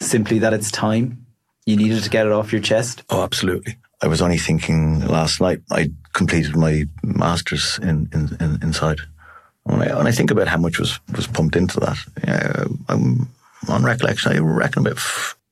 Simply 0.00 0.38
that 0.40 0.52
it's 0.52 0.70
time? 0.70 1.26
You 1.66 1.76
needed 1.76 2.02
to 2.02 2.10
get 2.10 2.26
it 2.26 2.32
off 2.32 2.52
your 2.52 2.62
chest? 2.62 3.04
Oh, 3.10 3.22
absolutely. 3.22 3.76
I 4.02 4.06
was 4.06 4.22
only 4.22 4.38
thinking 4.38 5.06
last 5.06 5.40
night, 5.40 5.60
I 5.70 5.90
completed 6.14 6.56
my 6.56 6.86
master's 7.02 7.78
in, 7.82 8.08
in, 8.12 8.36
in 8.40 8.58
inside 8.62 9.00
when 9.64 9.82
I, 9.82 9.96
when 9.96 10.06
I 10.06 10.12
think 10.12 10.30
about 10.30 10.48
how 10.48 10.56
much 10.56 10.78
was, 10.78 10.98
was 11.14 11.26
pumped 11.26 11.56
into 11.56 11.80
that, 11.80 11.98
yeah, 12.24 12.64
I'm 12.88 13.28
on 13.68 13.84
recollection, 13.84 14.32
I 14.32 14.38
reckon 14.38 14.86
about 14.86 14.98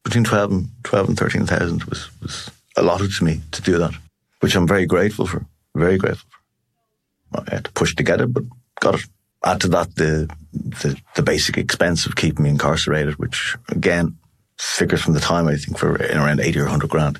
between 0.05 0.25
12 0.25 0.53
and, 0.53 0.69
12 0.85 1.09
and 1.09 1.19
13,000 1.19 1.85
was, 1.85 2.09
was 2.23 2.51
allotted 2.77 3.13
to 3.13 3.25
me 3.25 3.41
to 3.53 3.63
do 3.63 3.79
that, 3.79 3.93
which 4.41 4.55
I'm 4.55 4.67
very 4.67 4.87
grateful 4.87 5.27
for. 5.27 5.45
Very 5.75 5.99
grateful 5.99 6.29
for. 6.31 7.41
I 7.51 7.55
had 7.55 7.65
to 7.67 7.73
push 7.73 7.95
to 7.97 8.03
get 8.03 8.21
it, 8.21 8.33
but 8.33 8.45
got 8.81 8.95
it. 8.95 9.05
Add 9.45 9.61
to 9.61 9.69
that 9.69 9.95
the, 9.95 10.29
the, 10.53 11.01
the 11.15 11.23
basic 11.23 11.59
expense 11.59 12.07
of 12.07 12.17
keeping 12.17 12.45
me 12.45 12.51
incarcerated, 12.51 13.17
which 13.17 13.57
again, 13.69 14.17
figures 14.59 15.03
from 15.03 15.15
the 15.15 15.21
time 15.21 15.47
I 15.47 15.57
think 15.57 15.79
for 15.79 15.95
around 15.95 16.41
80 16.41 16.59
or 16.61 16.63
100 16.65 16.91
grand. 16.91 17.19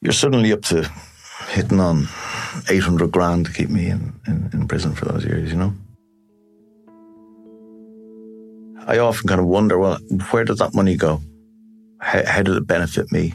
You're 0.00 0.12
suddenly 0.12 0.52
up 0.52 0.62
to 0.62 0.90
hitting 1.48 1.80
on 1.80 2.08
800 2.68 3.10
grand 3.10 3.46
to 3.46 3.52
keep 3.52 3.70
me 3.70 3.86
in, 3.86 4.14
in, 4.26 4.50
in 4.52 4.68
prison 4.68 4.94
for 4.94 5.06
those 5.06 5.24
years, 5.24 5.50
you 5.50 5.56
know? 5.56 5.74
I 8.86 8.98
often 8.98 9.28
kind 9.28 9.40
of 9.40 9.46
wonder, 9.46 9.78
well, 9.78 9.98
where 10.30 10.44
did 10.44 10.58
that 10.58 10.74
money 10.74 10.96
go? 10.96 11.20
How, 12.00 12.24
how 12.24 12.42
did 12.42 12.56
it 12.56 12.66
benefit 12.66 13.10
me? 13.10 13.34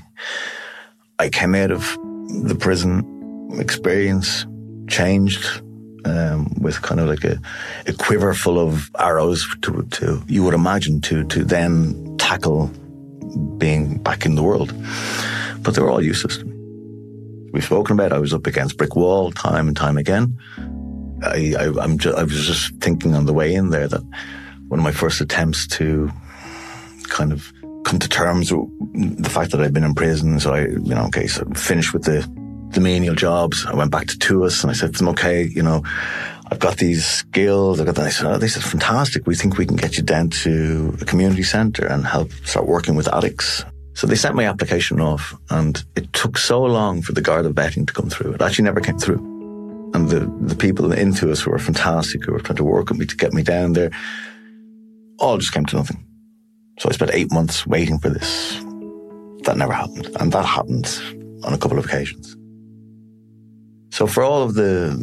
I 1.19 1.29
came 1.29 1.55
out 1.55 1.71
of 1.71 1.97
the 2.45 2.55
prison 2.55 3.59
experience 3.59 4.45
changed 4.87 5.61
um, 6.05 6.51
with 6.59 6.81
kind 6.81 6.99
of 6.99 7.07
like 7.07 7.23
a, 7.23 7.39
a, 7.85 7.93
quiver 7.93 8.33
full 8.33 8.59
of 8.59 8.89
arrows 8.97 9.45
to, 9.61 9.83
to 9.91 10.23
you 10.27 10.43
would 10.43 10.53
imagine 10.53 10.99
to 11.01 11.23
to 11.25 11.43
then 11.43 12.17
tackle 12.17 12.71
being 13.57 13.97
back 13.97 14.25
in 14.25 14.35
the 14.35 14.43
world, 14.43 14.73
but 15.61 15.75
they 15.75 15.81
were 15.81 15.89
all 15.89 16.03
useless 16.03 16.37
to 16.37 16.45
me. 16.45 16.53
we've 17.51 17.63
spoken 17.63 17.93
about. 17.93 18.13
I 18.13 18.19
was 18.19 18.33
up 18.33 18.47
against 18.47 18.77
brick 18.77 18.95
wall 18.95 19.31
time 19.31 19.67
and 19.67 19.77
time 19.77 19.97
again. 19.97 20.37
I, 21.23 21.53
I, 21.57 21.83
am 21.83 21.97
just, 21.97 22.17
I 22.17 22.23
was 22.23 22.45
just 22.45 22.75
thinking 22.77 23.13
on 23.13 23.25
the 23.25 23.33
way 23.33 23.53
in 23.53 23.69
there 23.69 23.87
that 23.87 24.01
one 24.67 24.79
of 24.79 24.83
my 24.83 24.91
first 24.91 25.21
attempts 25.21 25.67
to 25.67 26.11
kind 27.03 27.31
of 27.31 27.53
come 27.83 27.99
to 27.99 28.09
terms 28.09 28.51
with 28.51 28.67
the 29.21 29.29
fact 29.29 29.51
that 29.51 29.61
I'd 29.61 29.73
been 29.73 29.83
in 29.83 29.93
prison. 29.93 30.39
So 30.39 30.53
I, 30.53 30.61
you 30.61 30.95
know, 30.95 31.05
okay, 31.05 31.27
so 31.27 31.45
finished 31.55 31.93
with 31.93 32.03
the, 32.03 32.27
the 32.69 32.79
menial 32.79 33.15
jobs. 33.15 33.65
I 33.65 33.75
went 33.75 33.91
back 33.91 34.07
to 34.07 34.17
TUAS 34.17 34.63
and 34.63 34.71
I 34.71 34.73
said 34.73 34.93
to 34.93 34.97
them, 34.97 35.09
okay, 35.09 35.43
you 35.43 35.61
know, 35.61 35.83
I've 36.51 36.59
got 36.59 36.77
these 36.77 37.05
skills. 37.05 37.79
I've 37.79 37.85
got 37.85 37.95
that. 37.95 38.07
I 38.07 38.09
said, 38.09 38.27
oh, 38.27 38.37
this 38.37 38.57
is 38.57 38.63
fantastic. 38.63 39.25
We 39.25 39.35
think 39.35 39.57
we 39.57 39.65
can 39.65 39.77
get 39.77 39.95
you 39.95 40.03
down 40.03 40.29
to 40.29 40.97
a 40.99 41.05
community 41.05 41.43
centre 41.43 41.85
and 41.87 42.05
help 42.05 42.31
start 42.43 42.67
working 42.67 42.95
with 42.95 43.07
addicts. 43.07 43.63
So 43.93 44.05
they 44.05 44.15
sent 44.15 44.35
my 44.35 44.45
application 44.45 44.99
off 44.99 45.33
and 45.49 45.81
it 45.95 46.11
took 46.11 46.37
so 46.37 46.61
long 46.61 47.01
for 47.01 47.13
the 47.13 47.21
Garda 47.21 47.51
vetting 47.51 47.87
to 47.87 47.93
come 47.93 48.09
through. 48.09 48.33
It 48.33 48.41
actually 48.41 48.65
never 48.65 48.81
came 48.81 48.99
through. 48.99 49.19
And 49.93 50.09
the, 50.09 50.19
the 50.41 50.55
people 50.55 50.91
into 50.91 51.31
us 51.31 51.41
who 51.41 51.51
were 51.51 51.59
fantastic, 51.59 52.25
who 52.25 52.33
were 52.33 52.39
trying 52.39 52.57
to 52.57 52.63
work 52.65 52.89
with 52.89 52.99
me 52.99 53.05
to 53.05 53.15
get 53.15 53.33
me 53.33 53.43
down 53.43 53.73
there, 53.73 53.91
all 55.19 55.37
just 55.37 55.53
came 55.53 55.65
to 55.67 55.77
nothing. 55.77 56.05
So 56.79 56.89
I 56.89 56.91
spent 56.91 57.11
eight 57.13 57.31
months 57.31 57.65
waiting 57.65 57.97
for 57.97 58.09
this. 58.09 58.57
That 59.43 59.55
never 59.55 59.73
happened. 59.73 60.09
And 60.19 60.33
that 60.33 60.45
happened 60.45 60.87
on 61.43 61.53
a 61.53 61.57
couple 61.57 61.79
of 61.79 61.85
occasions. 61.85 62.35
So 63.91 64.07
for 64.07 64.23
all 64.23 64.43
of 64.43 64.53
the, 64.53 64.97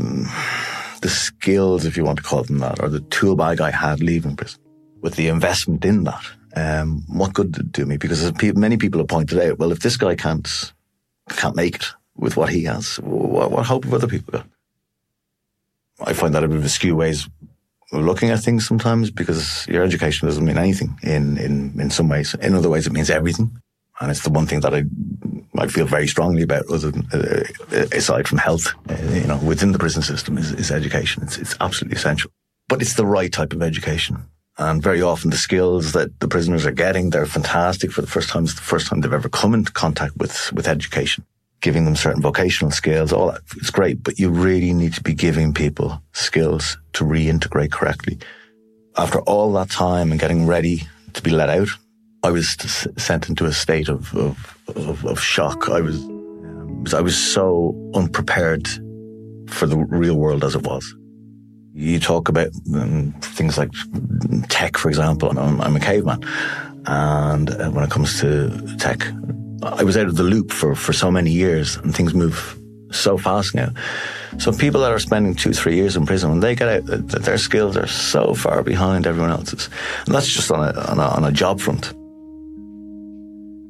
the 1.00 1.08
skills, 1.08 1.84
if 1.84 1.96
you 1.96 2.04
want 2.04 2.18
to 2.18 2.24
call 2.24 2.42
them 2.42 2.58
that, 2.58 2.80
or 2.82 2.88
the 2.88 3.00
tool 3.00 3.36
bag 3.36 3.60
I 3.60 3.70
had 3.70 4.00
leaving 4.00 4.36
prison, 4.36 4.60
with 5.00 5.16
the 5.16 5.28
investment 5.28 5.84
in 5.84 6.04
that, 6.04 6.24
um, 6.56 7.04
what 7.08 7.34
good 7.34 7.52
did 7.52 7.66
it 7.66 7.72
do 7.72 7.86
me? 7.86 7.96
Because 7.96 8.32
many 8.54 8.76
people 8.76 9.00
have 9.00 9.08
pointed 9.08 9.38
out, 9.38 9.58
well, 9.58 9.72
if 9.72 9.80
this 9.80 9.96
guy 9.96 10.14
can't 10.14 10.72
can't 11.30 11.56
make 11.56 11.76
it 11.76 11.86
with 12.16 12.36
what 12.36 12.48
he 12.48 12.64
has, 12.64 12.96
what, 13.00 13.50
what 13.50 13.66
hope 13.66 13.84
have 13.84 13.94
other 13.94 14.06
people 14.06 14.32
got? 14.32 14.46
I 16.00 16.12
find 16.12 16.34
that 16.34 16.44
a 16.44 16.48
bit 16.48 16.58
of 16.58 16.64
a 16.64 16.68
skew 16.68 16.96
ways 16.96 17.28
of 17.92 18.02
looking 18.04 18.30
at 18.30 18.40
things 18.40 18.66
sometimes 18.66 19.10
because 19.10 19.66
your 19.68 19.82
education 19.82 20.26
doesn't 20.26 20.44
mean 20.44 20.58
anything 20.58 20.98
in, 21.02 21.36
in, 21.38 21.78
in 21.80 21.90
some 21.90 22.08
ways. 22.08 22.34
In 22.34 22.54
other 22.54 22.70
ways, 22.70 22.86
it 22.86 22.92
means 22.92 23.10
everything. 23.10 23.60
And 24.00 24.10
it's 24.10 24.22
the 24.22 24.30
one 24.30 24.46
thing 24.46 24.60
that 24.60 24.74
I, 24.74 24.84
I 25.58 25.66
feel 25.66 25.86
very 25.86 26.06
strongly 26.06 26.42
about, 26.42 26.66
other 26.70 26.90
than, 26.90 27.08
uh, 27.12 27.44
aside 27.92 28.28
from 28.28 28.38
health, 28.38 28.72
uh, 28.88 28.94
you 29.12 29.26
know, 29.26 29.38
within 29.38 29.72
the 29.72 29.78
prison 29.78 30.02
system 30.02 30.38
is, 30.38 30.52
is 30.52 30.70
education. 30.70 31.24
It's, 31.24 31.36
it's 31.36 31.56
absolutely 31.60 31.96
essential. 31.96 32.30
But 32.68 32.80
it's 32.80 32.94
the 32.94 33.06
right 33.06 33.32
type 33.32 33.52
of 33.52 33.62
education. 33.62 34.24
And 34.56 34.82
very 34.82 35.02
often 35.02 35.30
the 35.30 35.36
skills 35.36 35.92
that 35.92 36.18
the 36.20 36.28
prisoners 36.28 36.66
are 36.66 36.72
getting, 36.72 37.10
they're 37.10 37.26
fantastic 37.26 37.92
for 37.92 38.00
the 38.00 38.08
first 38.08 38.28
time. 38.28 38.44
It's 38.44 38.54
the 38.54 38.60
first 38.60 38.88
time 38.88 39.00
they've 39.00 39.12
ever 39.12 39.28
come 39.28 39.54
into 39.54 39.72
contact 39.72 40.16
with, 40.16 40.52
with 40.52 40.68
education. 40.68 41.24
Giving 41.60 41.84
them 41.84 41.96
certain 41.96 42.22
vocational 42.22 42.70
skills, 42.70 43.12
all 43.12 43.32
that, 43.32 43.40
it's 43.56 43.70
great, 43.70 44.02
but 44.04 44.18
you 44.18 44.30
really 44.30 44.72
need 44.72 44.94
to 44.94 45.02
be 45.02 45.14
giving 45.14 45.52
people 45.52 46.00
skills 46.12 46.78
to 46.92 47.04
reintegrate 47.04 47.72
correctly. 47.72 48.18
After 48.96 49.20
all 49.22 49.52
that 49.54 49.70
time 49.70 50.12
and 50.12 50.20
getting 50.20 50.46
ready 50.46 50.86
to 51.14 51.22
be 51.22 51.30
let 51.30 51.48
out, 51.48 51.68
I 52.22 52.30
was 52.30 52.56
sent 52.96 53.28
into 53.28 53.46
a 53.46 53.52
state 53.52 53.88
of, 53.88 54.14
of, 54.14 54.58
of, 54.76 55.04
of 55.06 55.20
shock. 55.20 55.68
I 55.68 55.80
was, 55.80 56.04
I 56.92 57.00
was 57.00 57.16
so 57.16 57.74
unprepared 57.94 58.68
for 59.48 59.66
the 59.66 59.78
real 59.78 60.16
world 60.16 60.44
as 60.44 60.54
it 60.54 60.66
was. 60.66 60.94
You 61.72 62.00
talk 62.00 62.28
about 62.28 62.48
um, 62.74 63.14
things 63.20 63.56
like 63.56 63.70
tech, 64.48 64.76
for 64.76 64.88
example. 64.88 65.30
I'm, 65.38 65.60
I'm 65.60 65.76
a 65.76 65.80
caveman. 65.80 66.24
And 66.86 67.50
uh, 67.50 67.70
when 67.70 67.84
it 67.84 67.90
comes 67.90 68.20
to 68.20 68.76
tech, 68.78 69.06
I 69.62 69.84
was 69.84 69.96
out 69.96 70.06
of 70.06 70.16
the 70.16 70.24
loop 70.24 70.52
for, 70.52 70.74
for 70.74 70.92
so 70.92 71.10
many 71.10 71.30
years 71.30 71.76
and 71.76 71.94
things 71.94 72.14
move 72.14 72.58
so 72.90 73.16
fast 73.18 73.54
now. 73.54 73.70
So 74.38 74.52
people 74.52 74.80
that 74.80 74.92
are 74.92 74.98
spending 74.98 75.34
two, 75.34 75.52
three 75.52 75.76
years 75.76 75.96
in 75.96 76.06
prison, 76.06 76.30
when 76.30 76.40
they 76.40 76.54
get 76.54 76.68
out, 76.68 76.86
their 76.86 77.38
skills 77.38 77.76
are 77.76 77.86
so 77.86 78.34
far 78.34 78.62
behind 78.62 79.06
everyone 79.06 79.30
else's. 79.30 79.68
And 80.06 80.14
that's 80.14 80.28
just 80.28 80.50
on 80.50 80.60
a, 80.60 80.78
on 80.80 80.98
a, 80.98 81.02
on 81.02 81.24
a 81.24 81.32
job 81.32 81.60
front. 81.60 81.92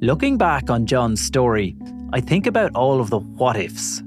Looking 0.00 0.38
back 0.38 0.70
on 0.70 0.86
John's 0.86 1.20
story, 1.20 1.76
I 2.12 2.20
think 2.20 2.46
about 2.46 2.70
all 2.76 3.00
of 3.00 3.10
the 3.10 3.18
what 3.18 3.56
ifs. 3.56 4.00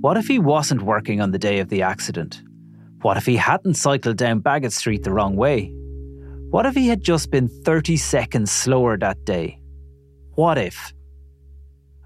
What 0.00 0.16
if 0.16 0.28
he 0.28 0.38
wasn't 0.38 0.82
working 0.82 1.20
on 1.20 1.32
the 1.32 1.38
day 1.38 1.58
of 1.58 1.68
the 1.68 1.82
accident? 1.82 2.40
What 3.00 3.16
if 3.16 3.26
he 3.26 3.34
hadn't 3.34 3.74
cycled 3.74 4.18
down 4.18 4.40
Baggot 4.40 4.70
Street 4.70 5.02
the 5.02 5.10
wrong 5.10 5.34
way? 5.34 5.72
What 6.50 6.64
if 6.64 6.76
he 6.76 6.86
had 6.86 7.02
just 7.02 7.32
been 7.32 7.48
30 7.48 7.96
seconds 7.96 8.52
slower 8.52 8.96
that 8.98 9.24
day? 9.24 9.58
What 10.36 10.58
if? 10.58 10.92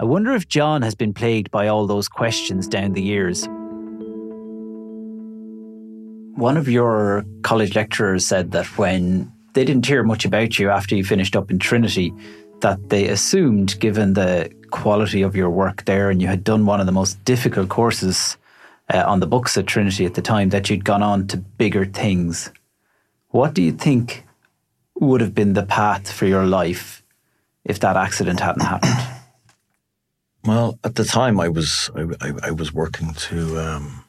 I 0.00 0.04
wonder 0.04 0.32
if 0.32 0.48
John 0.48 0.80
has 0.80 0.94
been 0.94 1.12
plagued 1.12 1.50
by 1.50 1.68
all 1.68 1.86
those 1.86 2.08
questions 2.08 2.66
down 2.66 2.94
the 2.94 3.02
years. 3.02 3.46
One 6.38 6.56
of 6.56 6.70
your 6.70 7.26
college 7.42 7.76
lecturers 7.76 8.26
said 8.26 8.52
that 8.52 8.64
when 8.78 9.30
they 9.52 9.66
didn't 9.66 9.84
hear 9.84 10.02
much 10.02 10.24
about 10.24 10.58
you 10.58 10.70
after 10.70 10.96
you 10.96 11.04
finished 11.04 11.36
up 11.36 11.50
in 11.50 11.58
Trinity, 11.58 12.14
that 12.60 12.88
they 12.88 13.08
assumed, 13.08 13.78
given 13.80 14.14
the 14.14 14.50
quality 14.70 15.22
of 15.22 15.36
your 15.36 15.50
work 15.50 15.84
there, 15.84 16.10
and 16.10 16.20
you 16.20 16.28
had 16.28 16.44
done 16.44 16.66
one 16.66 16.80
of 16.80 16.86
the 16.86 16.92
most 16.92 17.22
difficult 17.24 17.68
courses 17.68 18.36
uh, 18.92 19.04
on 19.06 19.20
the 19.20 19.26
books 19.26 19.56
at 19.56 19.66
Trinity 19.66 20.04
at 20.04 20.14
the 20.14 20.22
time 20.22 20.50
that 20.50 20.70
you'd 20.70 20.84
gone 20.84 21.02
on 21.02 21.26
to 21.28 21.36
bigger 21.36 21.84
things. 21.84 22.50
What 23.28 23.54
do 23.54 23.62
you 23.62 23.72
think 23.72 24.24
would 24.94 25.20
have 25.20 25.34
been 25.34 25.52
the 25.52 25.64
path 25.64 26.10
for 26.10 26.26
your 26.26 26.44
life 26.46 27.02
if 27.64 27.80
that 27.80 27.96
accident 27.96 28.40
hadn't 28.40 28.62
happened? 28.62 28.94
Well, 30.44 30.78
at 30.84 30.94
the 30.94 31.02
time, 31.02 31.40
I 31.40 31.48
was 31.48 31.90
I, 31.96 32.02
I, 32.20 32.32
I 32.44 32.50
was 32.52 32.72
working 32.72 33.14
to 33.14 33.58
um, 33.58 34.04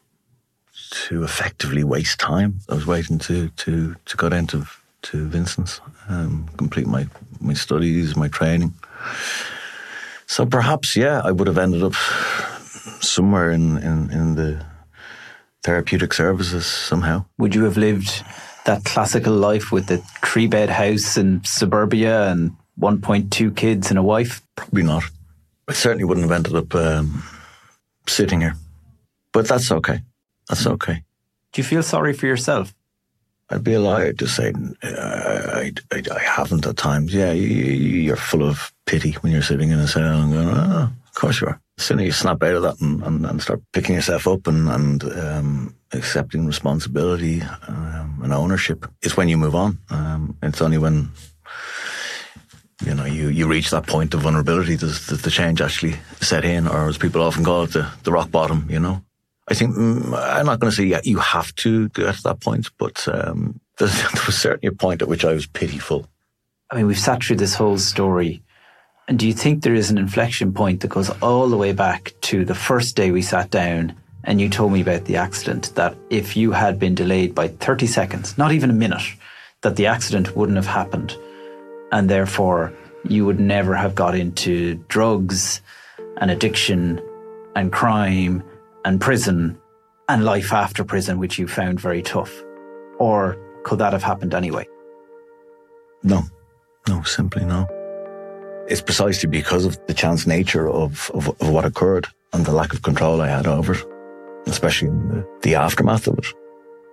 to 1.08 1.24
effectively 1.24 1.84
waste 1.84 2.20
time. 2.20 2.60
I 2.70 2.76
was 2.76 2.86
waiting 2.86 3.18
to 3.20 3.50
to 3.50 3.96
to 4.06 4.18
go 4.18 4.30
down 4.30 4.46
to 4.48 4.68
to 5.04 5.28
Vincent's, 5.28 5.82
um, 6.10 6.48
complete 6.58 6.86
my 6.86 7.08
my 7.40 7.54
studies, 7.54 8.16
my 8.16 8.28
training. 8.28 8.74
So 10.26 10.46
perhaps, 10.46 10.96
yeah, 10.96 11.22
I 11.24 11.32
would 11.32 11.48
have 11.48 11.58
ended 11.58 11.84
up 11.84 11.96
somewhere 13.02 13.52
in, 13.52 13.78
in, 13.78 14.12
in 14.12 14.36
the 14.36 14.66
therapeutic 15.64 16.14
services 16.14 16.66
somehow. 16.66 17.26
Would 17.38 17.56
you 17.56 17.64
have 17.64 17.78
lived 17.78 18.24
that 18.66 18.84
classical 18.84 19.34
life 19.34 19.72
with 19.72 19.88
the 19.88 19.98
three 20.26 20.48
bed 20.48 20.70
house 20.70 21.18
in 21.18 21.44
suburbia 21.44 22.30
and 22.30 22.56
1.2 22.80 23.56
kids 23.56 23.90
and 23.90 23.98
a 23.98 24.04
wife? 24.04 24.42
Probably 24.56 24.84
not. 24.84 25.04
I 25.68 25.74
certainly 25.74 26.04
wouldn't 26.04 26.30
have 26.30 26.36
ended 26.36 26.56
up 26.56 26.76
um, 26.76 27.24
sitting 28.08 28.42
here. 28.42 28.56
But 29.32 29.48
that's 29.48 29.72
okay. 29.72 30.02
That's 30.48 30.66
okay. 30.66 31.04
Do 31.52 31.62
you 31.62 31.64
feel 31.64 31.84
sorry 31.84 32.14
for 32.14 32.28
yourself? 32.28 32.74
I'd 33.50 33.64
be 33.64 33.74
a 33.74 33.80
liar 33.80 34.14
to 34.14 34.28
say 34.28 34.54
uh, 34.84 34.88
I, 34.88 35.72
I, 35.94 36.04
I, 36.14 36.20
haven't 36.20 36.66
at 36.66 36.76
times. 36.76 37.14
Yeah, 37.14 37.32
you, 37.32 38.12
are 38.12 38.18
full 38.18 38.44
of 38.44 38.74
pity 38.86 39.14
when 39.14 39.32
you're 39.32 39.42
sitting 39.42 39.72
in 39.72 39.80
a 39.80 39.88
cell 39.88 40.22
and 40.22 40.34
going, 40.34 40.50
oh, 40.50 40.90
of 41.08 41.14
course 41.16 41.40
you 41.40 41.48
are. 41.48 41.62
As 41.78 41.86
soon 41.86 42.00
as 42.00 42.06
you 42.06 42.12
snap 42.12 42.44
out 42.44 42.56
of 42.56 42.64
that 42.64 42.82
and, 42.82 43.02
and, 43.04 43.26
and 43.26 43.42
start 43.42 43.62
picking 43.72 43.96
yourself 43.96 44.28
up 44.28 44.48
and, 44.48 44.68
and 44.68 45.04
um, 45.04 45.76
accepting 45.94 46.46
responsibility 46.46 47.42
um, 47.68 48.20
and 48.22 48.34
ownership, 48.34 48.86
it's 49.02 49.16
when 49.16 49.30
you 49.30 49.38
move 49.38 49.56
on. 49.56 49.78
Um, 49.90 50.38
it's 50.44 50.62
only 50.62 50.78
when 50.78 51.12
you 52.86 52.94
know 52.94 53.06
you, 53.06 53.30
you 53.30 53.48
reach 53.48 53.70
that 53.70 53.88
point 53.88 54.14
of 54.14 54.22
vulnerability 54.22 54.76
does, 54.76 55.08
does 55.08 55.22
the 55.22 55.32
change 55.32 55.62
actually 55.62 55.96
set 56.20 56.44
in, 56.44 56.68
or 56.68 56.90
as 56.90 56.98
people 56.98 57.22
often 57.22 57.46
call 57.46 57.64
it, 57.64 57.72
the, 57.72 57.90
the 58.04 58.12
rock 58.12 58.30
bottom. 58.30 58.68
You 58.70 58.80
know. 58.80 59.04
I 59.48 59.54
think 59.54 59.76
mm, 59.76 60.14
I'm 60.14 60.46
not 60.46 60.60
going 60.60 60.72
to 60.72 60.76
say 60.76 60.84
yeah, 60.84 61.02
you 61.04 61.20
have 61.20 61.56
to 61.56 61.90
get 61.90 62.16
to 62.16 62.24
that 62.24 62.42
point, 62.42 62.70
but 62.78 63.08
um, 63.08 63.60
there 63.78 63.88
was 64.26 64.38
certainly 64.38 64.68
a 64.68 64.78
point 64.78 65.02
at 65.02 65.08
which 65.08 65.26
I 65.26 65.34
was 65.34 65.48
pitiful. 65.48 66.08
I 66.70 66.76
mean, 66.76 66.88
we've 66.88 67.00
sat 67.00 67.24
through 67.24 67.38
this 67.38 67.56
whole 67.56 67.78
story. 67.78 68.42
And 69.08 69.18
do 69.18 69.26
you 69.26 69.34
think 69.34 69.64
there 69.64 69.74
is 69.74 69.90
an 69.90 69.98
inflection 69.98 70.54
point 70.54 70.82
that 70.82 70.90
goes 70.90 71.10
all 71.22 71.48
the 71.48 71.56
way 71.56 71.72
back 71.72 72.14
to 72.22 72.44
the 72.44 72.56
first 72.56 72.98
day 72.98 73.12
we 73.12 73.22
sat 73.22 73.50
down 73.50 73.96
and 74.26 74.42
you 74.42 74.50
told 74.50 74.74
me 74.74 74.82
about 74.82 75.06
the 75.06 75.16
accident? 75.16 75.74
That 75.76 75.96
if 76.10 76.36
you 76.36 76.52
had 76.52 76.78
been 76.78 76.94
delayed 76.94 77.34
by 77.34 77.48
30 77.48 77.88
seconds, 77.88 78.38
not 78.38 78.52
even 78.52 78.70
a 78.70 78.74
minute, 78.74 79.14
that 79.62 79.78
the 79.78 79.86
accident 79.86 80.36
wouldn't 80.36 80.58
have 80.58 80.68
happened. 80.68 81.16
And 81.94 82.10
therefore, 82.10 82.74
you 83.08 83.26
would 83.26 83.40
never 83.40 83.76
have 83.76 83.96
got 83.96 84.14
into 84.14 84.76
drugs 84.90 85.62
and 86.20 86.30
addiction 86.30 87.02
and 87.56 87.72
crime 87.72 88.44
and 88.88 89.02
prison 89.02 89.60
and 90.08 90.24
life 90.24 90.54
after 90.54 90.86
prison, 90.86 91.20
which 91.20 91.38
you 91.38 91.46
found 91.46 91.78
very 91.78 92.02
tough? 92.02 92.32
Or 93.00 93.38
could 93.66 93.80
that 93.80 93.92
have 93.92 94.02
happened 94.02 94.34
anyway? 94.34 94.66
No, 96.04 96.24
no, 96.88 97.02
simply 97.04 97.44
no. 97.44 97.68
It's 98.70 98.82
precisely 98.82 99.28
because 99.28 99.66
of 99.66 99.78
the 99.88 99.94
chance 99.94 100.26
nature 100.26 100.70
of, 100.70 101.12
of, 101.14 101.28
of 101.28 101.50
what 101.50 101.66
occurred 101.66 102.08
and 102.32 102.46
the 102.46 102.54
lack 102.54 102.74
of 102.74 102.82
control 102.82 103.20
I 103.20 103.28
had 103.28 103.46
over 103.46 103.74
it, 103.74 103.86
especially 104.46 104.88
in 104.88 105.10
the, 105.10 105.28
the 105.42 105.56
aftermath 105.56 106.08
of 106.08 106.20
it. 106.20 106.28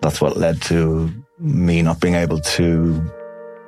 That's 0.03 0.21
what 0.21 0.37
led 0.37 0.61
to 0.63 1.13
me 1.39 1.81
not 1.81 2.01
being 2.01 2.15
able 2.17 2.41
to, 2.41 3.05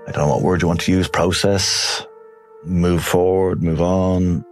I 0.08 0.10
don't 0.10 0.26
know 0.26 0.34
what 0.34 0.42
word 0.42 0.62
you 0.62 0.68
want 0.68 0.80
to 0.80 0.92
use, 0.92 1.06
process, 1.06 2.04
move 2.64 3.04
forward, 3.04 3.62
move 3.62 3.80
on, 3.80 4.44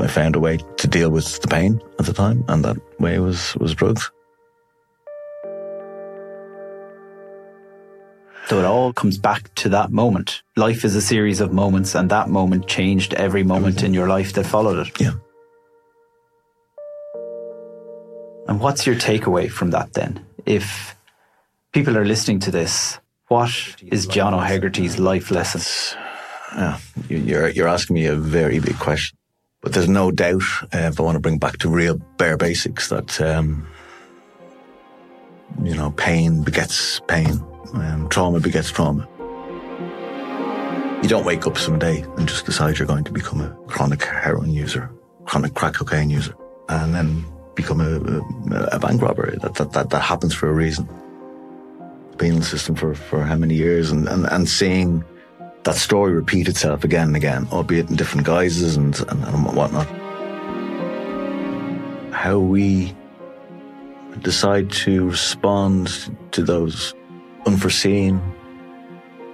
I 0.00 0.06
found 0.06 0.36
a 0.36 0.40
way 0.40 0.58
to 0.78 0.88
deal 0.88 1.10
with 1.10 1.40
the 1.40 1.48
pain 1.48 1.80
at 1.98 2.06
the 2.06 2.12
time, 2.12 2.44
and 2.48 2.64
that 2.64 2.76
way 3.00 3.18
was 3.18 3.54
was 3.56 3.74
drugs. 3.74 4.10
So 8.48 8.58
it 8.58 8.64
all 8.64 8.92
comes 8.92 9.16
back 9.16 9.54
to 9.56 9.68
that 9.68 9.92
moment. 9.92 10.42
Life 10.56 10.84
is 10.84 10.96
a 10.96 11.00
series 11.00 11.40
of 11.40 11.52
moments, 11.52 11.94
and 11.94 12.10
that 12.10 12.28
moment 12.28 12.66
changed 12.66 13.14
every 13.14 13.44
moment 13.44 13.76
Everything. 13.76 13.90
in 13.90 13.94
your 13.94 14.08
life 14.08 14.32
that 14.32 14.44
followed 14.44 14.86
it. 14.86 15.00
Yeah. 15.00 15.12
And 18.48 18.58
what's 18.58 18.86
your 18.86 18.96
takeaway 18.96 19.48
from 19.48 19.70
that 19.70 19.92
then? 19.92 20.26
If 20.46 20.96
people 21.72 21.96
are 21.96 22.04
listening 22.04 22.40
to 22.40 22.50
this, 22.50 22.98
what 23.28 23.52
is 23.86 24.08
John 24.08 24.34
O'Hegarty's 24.34 24.98
life 24.98 25.30
lessons? 25.30 25.94
Yeah, 26.56 26.74
uh, 26.74 26.78
you're, 27.08 27.48
you're 27.50 27.68
asking 27.68 27.94
me 27.94 28.06
a 28.06 28.16
very 28.16 28.58
big 28.58 28.76
question. 28.80 29.16
But 29.62 29.74
there's 29.74 29.88
no 29.88 30.10
doubt, 30.10 30.42
uh, 30.74 30.88
if 30.88 30.98
I 30.98 31.02
want 31.02 31.16
to 31.16 31.20
bring 31.20 31.38
back 31.38 31.58
to 31.58 31.68
real 31.68 31.96
bare 32.16 32.38
basics, 32.38 32.88
that, 32.88 33.20
um, 33.20 33.66
you 35.62 35.74
know, 35.74 35.90
pain 35.92 36.42
begets 36.42 37.00
pain, 37.08 37.44
um, 37.74 38.08
trauma 38.08 38.40
begets 38.40 38.70
trauma. 38.70 39.06
You 41.02 41.08
don't 41.08 41.26
wake 41.26 41.46
up 41.46 41.58
someday 41.58 42.00
and 42.16 42.26
just 42.26 42.46
decide 42.46 42.78
you're 42.78 42.86
going 42.86 43.04
to 43.04 43.12
become 43.12 43.40
a 43.40 43.50
chronic 43.66 44.02
heroin 44.02 44.50
user, 44.50 44.90
chronic 45.26 45.54
crack 45.54 45.74
cocaine 45.74 46.10
user, 46.10 46.34
and 46.68 46.94
then 46.94 47.24
become 47.54 47.80
a, 47.80 48.54
a, 48.56 48.76
a 48.76 48.78
bank 48.78 49.02
robber. 49.02 49.36
That, 49.42 49.54
that, 49.56 49.72
that, 49.72 49.90
that 49.90 50.00
happens 50.00 50.34
for 50.34 50.48
a 50.48 50.52
reason. 50.52 50.88
The 52.12 52.16
penal 52.16 52.42
system 52.42 52.76
for, 52.76 52.94
for 52.94 53.22
how 53.24 53.36
many 53.36 53.54
years 53.54 53.90
and, 53.90 54.08
and, 54.08 54.26
and 54.26 54.48
seeing 54.48 55.04
that 55.64 55.74
story 55.74 56.12
repeat 56.12 56.48
itself 56.48 56.84
again 56.84 57.08
and 57.08 57.16
again, 57.16 57.46
albeit 57.52 57.90
in 57.90 57.96
different 57.96 58.26
guises 58.26 58.76
and, 58.76 58.98
and, 59.08 59.24
and 59.24 59.56
whatnot. 59.56 59.86
How 62.12 62.38
we 62.38 62.94
decide 64.20 64.70
to 64.70 65.10
respond 65.10 66.10
to 66.32 66.42
those 66.42 66.94
unforeseen 67.46 68.20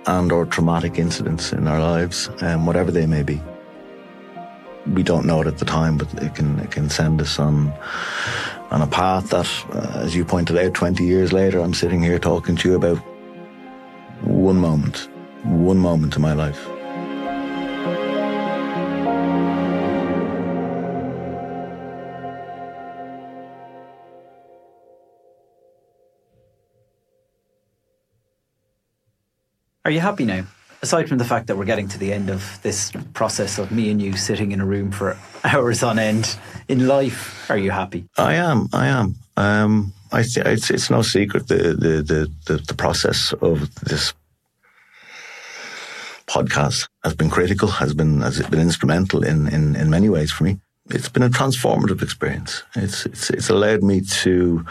and 0.07 0.31
or 0.31 0.47
traumatic 0.47 0.99
incidents 0.99 1.53
in 1.53 1.67
our 1.67 1.81
lives, 1.81 2.31
um, 2.41 2.67
whatever 2.67 2.91
they 2.91 3.07
may 3.07 3.23
be. 3.23 3.41
We 4.93 5.03
don't 5.03 5.27
know 5.27 5.41
it 5.41 5.49
at 5.49 5.59
the 5.59 5.65
time, 5.65 5.97
but 5.97 6.13
it 6.23 6.37
can 6.37 6.61
it 6.61 6.71
can 6.71 6.89
send 6.89 7.21
us 7.21 7.41
on 7.41 7.73
on 8.71 8.83
a 8.83 8.87
path 8.87 9.31
that, 9.31 9.49
uh, 9.73 9.99
as 9.99 10.15
you 10.15 10.25
pointed 10.25 10.57
out, 10.57 10.75
20 10.75 11.05
years 11.05 11.33
later, 11.33 11.61
I'm 11.61 11.75
sitting 11.75 12.03
here 12.03 12.21
talking 12.21 12.55
to 12.57 12.69
you 12.69 12.77
about 12.77 12.99
one 14.23 14.57
moment 14.57 15.09
one 15.47 15.79
moment 15.79 16.17
in 16.17 16.23
my 16.23 16.33
life. 16.33 16.69
Are 29.85 29.91
you 29.91 30.01
happy 30.01 30.25
now? 30.25 30.45
Aside 30.83 31.09
from 31.09 31.19
the 31.19 31.25
fact 31.25 31.47
that 31.47 31.57
we're 31.57 31.65
getting 31.65 31.87
to 31.89 31.99
the 31.99 32.13
end 32.13 32.29
of 32.29 32.61
this 32.63 32.93
process 33.15 33.57
of 33.57 33.71
me 33.71 33.89
and 33.89 34.03
you 34.03 34.17
sitting 34.17 34.51
in 34.51 34.61
a 34.61 34.67
room 34.67 34.91
for 34.91 35.17
hours 35.45 35.85
on 35.85 35.99
end 35.99 36.37
in 36.69 36.89
life, 36.89 37.49
are 37.49 37.57
you 37.57 37.71
happy? 37.71 38.09
I 38.19 38.35
am. 38.35 38.69
I 38.73 38.89
am. 38.89 39.15
Um, 39.37 39.93
I 40.11 40.23
th- 40.23 40.45
it's, 40.45 40.71
it's 40.71 40.91
no 40.91 41.03
secret 41.03 41.47
the, 41.47 41.75
the, 41.79 42.03
the, 42.03 42.33
the, 42.47 42.57
the 42.59 42.75
process 42.75 43.33
of 43.41 43.73
this 43.85 44.13
podcast 46.37 46.89
has 47.05 47.15
been 47.15 47.31
critical, 47.31 47.69
has 47.69 47.95
been 47.95 48.21
has 48.21 48.41
been 48.49 48.61
instrumental 48.61 49.25
in, 49.25 49.49
in, 49.49 49.77
in 49.77 49.91
many 49.91 50.09
ways 50.09 50.31
for 50.33 50.45
me. 50.45 50.59
It's 50.91 51.09
been 51.09 51.23
a 51.23 51.31
transformative 51.31 52.03
experience. 52.03 52.63
It's 52.75 53.07
it's 53.07 53.31
it's 53.31 53.51
allowed 53.51 53.83
me 53.83 54.01
to 54.23 54.65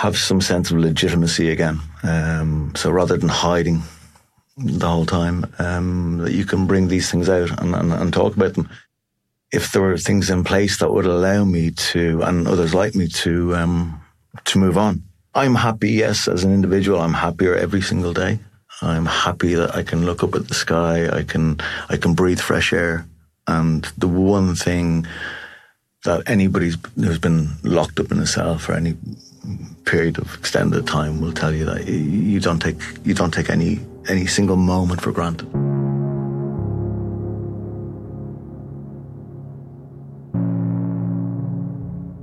have 0.00 0.16
some 0.16 0.40
sense 0.40 0.70
of 0.70 0.78
legitimacy 0.78 1.50
again. 1.50 1.80
Um, 2.02 2.72
so 2.76 2.90
rather 2.90 3.16
than 3.16 3.30
hiding 3.30 3.82
the 4.56 4.88
whole 4.88 5.06
time, 5.06 5.46
um, 5.58 6.18
that 6.18 6.32
you 6.32 6.44
can 6.44 6.66
bring 6.66 6.88
these 6.88 7.10
things 7.10 7.28
out 7.28 7.50
and, 7.60 7.74
and, 7.74 7.92
and 7.92 8.12
talk 8.12 8.36
about 8.36 8.54
them. 8.54 8.68
If 9.50 9.72
there 9.72 9.82
were 9.82 9.96
things 9.96 10.30
in 10.30 10.44
place 10.44 10.78
that 10.78 10.92
would 10.92 11.06
allow 11.06 11.44
me 11.44 11.70
to, 11.92 12.22
and 12.22 12.46
others 12.46 12.74
like 12.74 12.94
me 12.94 13.08
to, 13.08 13.56
um, 13.56 14.00
to 14.44 14.58
move 14.58 14.76
on. 14.76 15.02
I'm 15.34 15.54
happy, 15.54 15.90
yes, 15.90 16.28
as 16.28 16.44
an 16.44 16.52
individual. 16.52 17.00
I'm 17.00 17.14
happier 17.14 17.54
every 17.54 17.80
single 17.80 18.12
day. 18.12 18.40
I'm 18.80 19.06
happy 19.06 19.54
that 19.54 19.74
I 19.74 19.82
can 19.82 20.06
look 20.06 20.22
up 20.22 20.34
at 20.34 20.46
the 20.46 20.54
sky. 20.54 21.08
I 21.08 21.24
can 21.24 21.58
I 21.88 21.96
can 21.96 22.14
breathe 22.14 22.40
fresh 22.40 22.72
air. 22.72 23.06
And 23.48 23.84
the 23.96 24.06
one 24.06 24.54
thing 24.54 25.06
that 26.04 26.22
anybody 26.28 26.72
who's 26.96 27.18
been 27.18 27.50
locked 27.64 27.98
up 27.98 28.12
in 28.12 28.18
a 28.18 28.26
cell 28.26 28.58
for 28.58 28.74
any 28.74 28.94
period 29.84 30.18
of 30.18 30.32
extended 30.34 30.86
time 30.86 31.20
will 31.20 31.32
tell 31.32 31.52
you 31.52 31.64
that 31.64 31.88
you 31.88 32.38
don't 32.38 32.60
take 32.60 32.80
you 33.04 33.14
don't 33.14 33.32
take 33.32 33.50
any 33.50 33.80
any 34.08 34.26
single 34.26 34.56
moment 34.56 35.00
for 35.00 35.10
granted. 35.10 35.48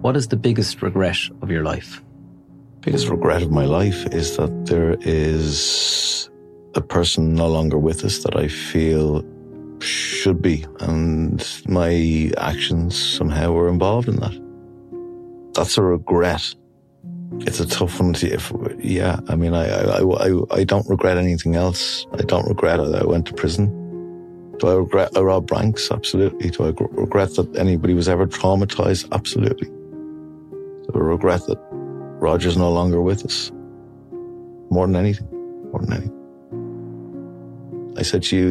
What 0.02 0.16
is 0.16 0.28
the 0.28 0.38
biggest 0.38 0.82
regret 0.82 1.18
of 1.42 1.50
your 1.50 1.64
life? 1.64 2.02
Biggest 2.82 3.10
regret 3.10 3.42
of 3.42 3.52
my 3.52 3.66
life 3.66 4.06
is 4.14 4.38
that 4.38 4.68
there 4.68 4.96
is 5.02 6.30
a 6.76 6.82
person 6.82 7.34
no 7.34 7.48
longer 7.48 7.78
with 7.78 8.04
us 8.04 8.20
that 8.24 8.36
I 8.36 8.48
feel 8.48 9.24
should 9.80 10.42
be, 10.42 10.66
and 10.80 11.46
my 11.68 12.32
actions 12.38 12.98
somehow 12.98 13.52
were 13.52 13.70
involved 13.70 14.08
in 14.08 14.18
that. 14.18 15.54
That's 15.54 15.78
a 15.78 15.82
regret. 15.82 16.54
It's 17.40 17.60
a 17.60 17.66
tough 17.66 18.00
one 18.00 18.14
to, 18.14 18.28
if, 18.28 18.52
yeah, 18.80 19.20
I 19.28 19.36
mean, 19.36 19.54
I, 19.54 19.68
I, 19.68 20.02
I, 20.02 20.42
I 20.52 20.64
don't 20.64 20.88
regret 20.90 21.18
anything 21.18 21.56
else. 21.56 22.06
I 22.14 22.22
don't 22.22 22.48
regret 22.48 22.80
it. 22.80 22.96
I 22.96 23.04
went 23.04 23.26
to 23.28 23.34
prison. 23.34 23.68
Do 24.60 24.68
I 24.68 24.74
regret 24.76 25.18
I 25.18 25.22
robbed? 25.22 25.52
Absolutely. 25.52 26.50
Do 26.50 26.66
I 26.66 26.74
regret 26.92 27.36
that 27.36 27.56
anybody 27.58 27.94
was 27.94 28.08
ever 28.08 28.26
traumatized? 28.28 29.12
Absolutely. 29.12 29.68
Do 29.68 30.92
I 30.94 31.00
regret 31.00 31.46
that 31.48 31.58
Roger's 31.72 32.58
no 32.58 32.72
longer 32.72 33.02
with 33.02 33.26
us? 33.26 33.52
More 34.70 34.88
than 34.88 34.96
anything. 34.96 35.28
More 35.72 35.82
than 35.82 35.94
anything. 35.94 36.25
I 37.98 38.02
said 38.02 38.24
to 38.24 38.36
you 38.36 38.50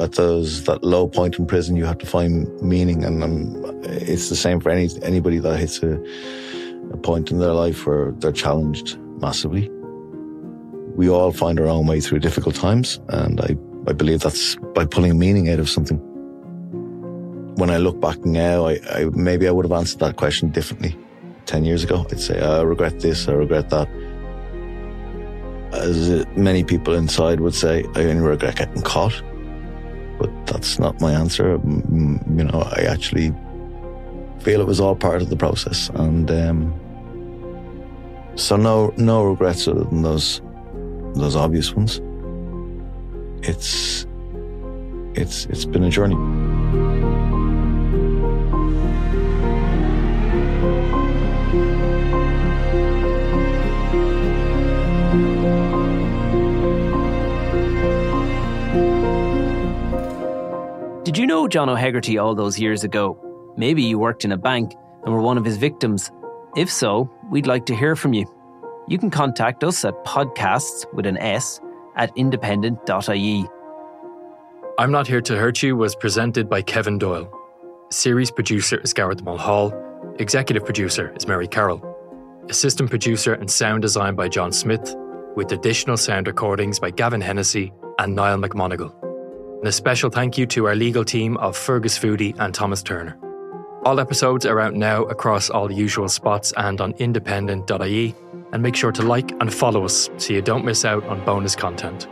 at 0.00 0.12
those 0.12 0.64
that 0.64 0.82
low 0.82 1.06
point 1.06 1.38
in 1.38 1.46
prison, 1.46 1.76
you 1.76 1.84
have 1.84 1.98
to 1.98 2.06
find 2.06 2.48
meaning, 2.62 3.04
and 3.04 3.22
it's 3.84 4.30
the 4.30 4.36
same 4.36 4.58
for 4.58 4.70
any 4.70 4.88
anybody 5.02 5.38
that 5.38 5.58
hits 5.58 5.82
a, 5.82 6.02
a 6.92 6.96
point 6.96 7.30
in 7.30 7.38
their 7.38 7.52
life 7.52 7.86
where 7.86 8.12
they're 8.12 8.32
challenged 8.32 8.98
massively. 9.20 9.70
We 10.96 11.10
all 11.10 11.30
find 11.30 11.60
our 11.60 11.66
own 11.66 11.86
way 11.86 12.00
through 12.00 12.20
difficult 12.20 12.54
times, 12.54 12.98
and 13.08 13.38
I, 13.40 13.56
I 13.86 13.92
believe 13.92 14.20
that's 14.20 14.56
by 14.74 14.86
pulling 14.86 15.18
meaning 15.18 15.50
out 15.50 15.58
of 15.58 15.68
something. 15.68 15.98
When 17.56 17.68
I 17.68 17.76
look 17.76 18.00
back 18.00 18.24
now, 18.24 18.66
I, 18.66 18.80
I 18.90 19.04
maybe 19.12 19.46
I 19.46 19.50
would 19.50 19.66
have 19.66 19.72
answered 19.72 20.00
that 20.00 20.16
question 20.16 20.50
differently 20.50 20.96
ten 21.44 21.66
years 21.66 21.84
ago. 21.84 22.06
I'd 22.10 22.20
say 22.20 22.40
I 22.40 22.62
regret 22.62 23.00
this, 23.00 23.28
I 23.28 23.32
regret 23.32 23.68
that 23.70 23.88
as 25.72 26.26
many 26.36 26.64
people 26.64 26.94
inside 26.94 27.40
would 27.40 27.54
say, 27.54 27.84
I 27.94 28.04
only 28.04 28.22
regret 28.22 28.56
getting 28.56 28.82
caught. 28.82 29.22
But 30.18 30.30
that's 30.46 30.78
not 30.78 31.00
my 31.00 31.12
answer. 31.12 31.60
You 31.66 32.44
know, 32.44 32.62
I 32.74 32.82
actually 32.88 33.34
feel 34.40 34.60
it 34.60 34.66
was 34.66 34.80
all 34.80 34.96
part 34.96 35.22
of 35.22 35.28
the 35.28 35.36
process, 35.36 35.90
and 35.94 36.30
um, 36.30 36.74
so 38.36 38.56
no, 38.56 38.94
no 38.96 39.24
regrets 39.24 39.66
other 39.66 39.84
than 39.84 40.02
those, 40.02 40.40
those 41.14 41.36
obvious 41.36 41.74
ones. 41.74 42.00
It's, 43.42 44.06
it's, 45.14 45.46
it's 45.46 45.64
been 45.64 45.84
a 45.84 45.90
journey. 45.90 46.16
Did 61.06 61.16
you 61.16 61.24
know 61.24 61.46
John 61.46 61.68
O'Hegarty 61.68 62.20
all 62.20 62.34
those 62.34 62.58
years 62.58 62.82
ago? 62.82 63.16
Maybe 63.56 63.80
you 63.80 63.96
worked 63.96 64.24
in 64.24 64.32
a 64.32 64.36
bank 64.36 64.74
and 65.04 65.14
were 65.14 65.20
one 65.20 65.38
of 65.38 65.44
his 65.44 65.56
victims. 65.56 66.10
If 66.56 66.68
so, 66.68 67.08
we'd 67.30 67.46
like 67.46 67.64
to 67.66 67.76
hear 67.76 67.94
from 67.94 68.12
you. 68.12 68.26
You 68.88 68.98
can 68.98 69.10
contact 69.10 69.62
us 69.62 69.84
at 69.84 69.94
podcasts 70.04 70.84
with 70.92 71.06
an 71.06 71.16
S 71.18 71.60
at 71.94 72.10
independent.ie. 72.16 73.46
I'm 74.80 74.90
Not 74.90 75.06
Here 75.06 75.20
to 75.20 75.36
Hurt 75.36 75.62
You 75.62 75.76
was 75.76 75.94
presented 75.94 76.50
by 76.50 76.60
Kevin 76.60 76.98
Doyle. 76.98 77.30
Series 77.92 78.32
producer 78.32 78.80
is 78.80 78.92
Gareth 78.92 79.22
Mulhall. 79.22 79.72
Executive 80.18 80.64
producer 80.64 81.14
is 81.16 81.28
Mary 81.28 81.46
Carroll. 81.46 81.84
Assistant 82.48 82.90
producer 82.90 83.34
and 83.34 83.48
sound 83.48 83.82
design 83.82 84.16
by 84.16 84.26
John 84.26 84.50
Smith, 84.50 84.96
with 85.36 85.52
additional 85.52 85.98
sound 85.98 86.26
recordings 86.26 86.80
by 86.80 86.90
Gavin 86.90 87.20
Hennessy 87.20 87.72
and 88.00 88.16
Niall 88.16 88.38
McMonigal. 88.38 89.05
And 89.58 89.68
a 89.68 89.72
special 89.72 90.10
thank 90.10 90.36
you 90.38 90.46
to 90.46 90.66
our 90.66 90.74
legal 90.74 91.04
team 91.04 91.36
of 91.38 91.56
Fergus 91.56 91.98
Foodie 91.98 92.34
and 92.38 92.54
Thomas 92.54 92.82
Turner. 92.82 93.18
All 93.84 94.00
episodes 94.00 94.44
are 94.44 94.60
out 94.60 94.74
now 94.74 95.04
across 95.04 95.48
all 95.48 95.68
the 95.68 95.74
usual 95.74 96.08
spots 96.08 96.52
and 96.56 96.80
on 96.80 96.92
independent.ie. 96.98 98.14
And 98.52 98.62
make 98.62 98.76
sure 98.76 98.92
to 98.92 99.02
like 99.02 99.32
and 99.40 99.52
follow 99.52 99.84
us 99.84 100.08
so 100.18 100.32
you 100.32 100.42
don't 100.42 100.64
miss 100.64 100.84
out 100.84 101.04
on 101.04 101.24
bonus 101.24 101.56
content. 101.56 102.06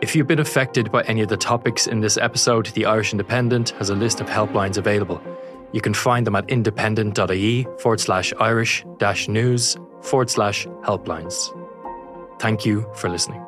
If 0.00 0.14
you've 0.14 0.26
been 0.26 0.38
affected 0.38 0.92
by 0.92 1.02
any 1.02 1.22
of 1.22 1.28
the 1.28 1.36
topics 1.36 1.86
in 1.86 2.00
this 2.00 2.16
episode, 2.16 2.66
the 2.66 2.86
Irish 2.86 3.12
Independent 3.12 3.70
has 3.70 3.90
a 3.90 3.94
list 3.94 4.20
of 4.20 4.28
helplines 4.28 4.76
available. 4.76 5.20
You 5.72 5.80
can 5.80 5.94
find 5.94 6.26
them 6.26 6.36
at 6.36 6.48
independent.ie 6.48 7.66
forward 7.78 8.00
slash 8.00 8.32
Irish 8.38 8.84
dash 8.98 9.28
news 9.28 9.76
forward 10.02 10.30
slash 10.30 10.66
helplines. 10.82 11.34
Thank 12.40 12.64
you 12.64 12.88
for 12.94 13.08
listening. 13.08 13.47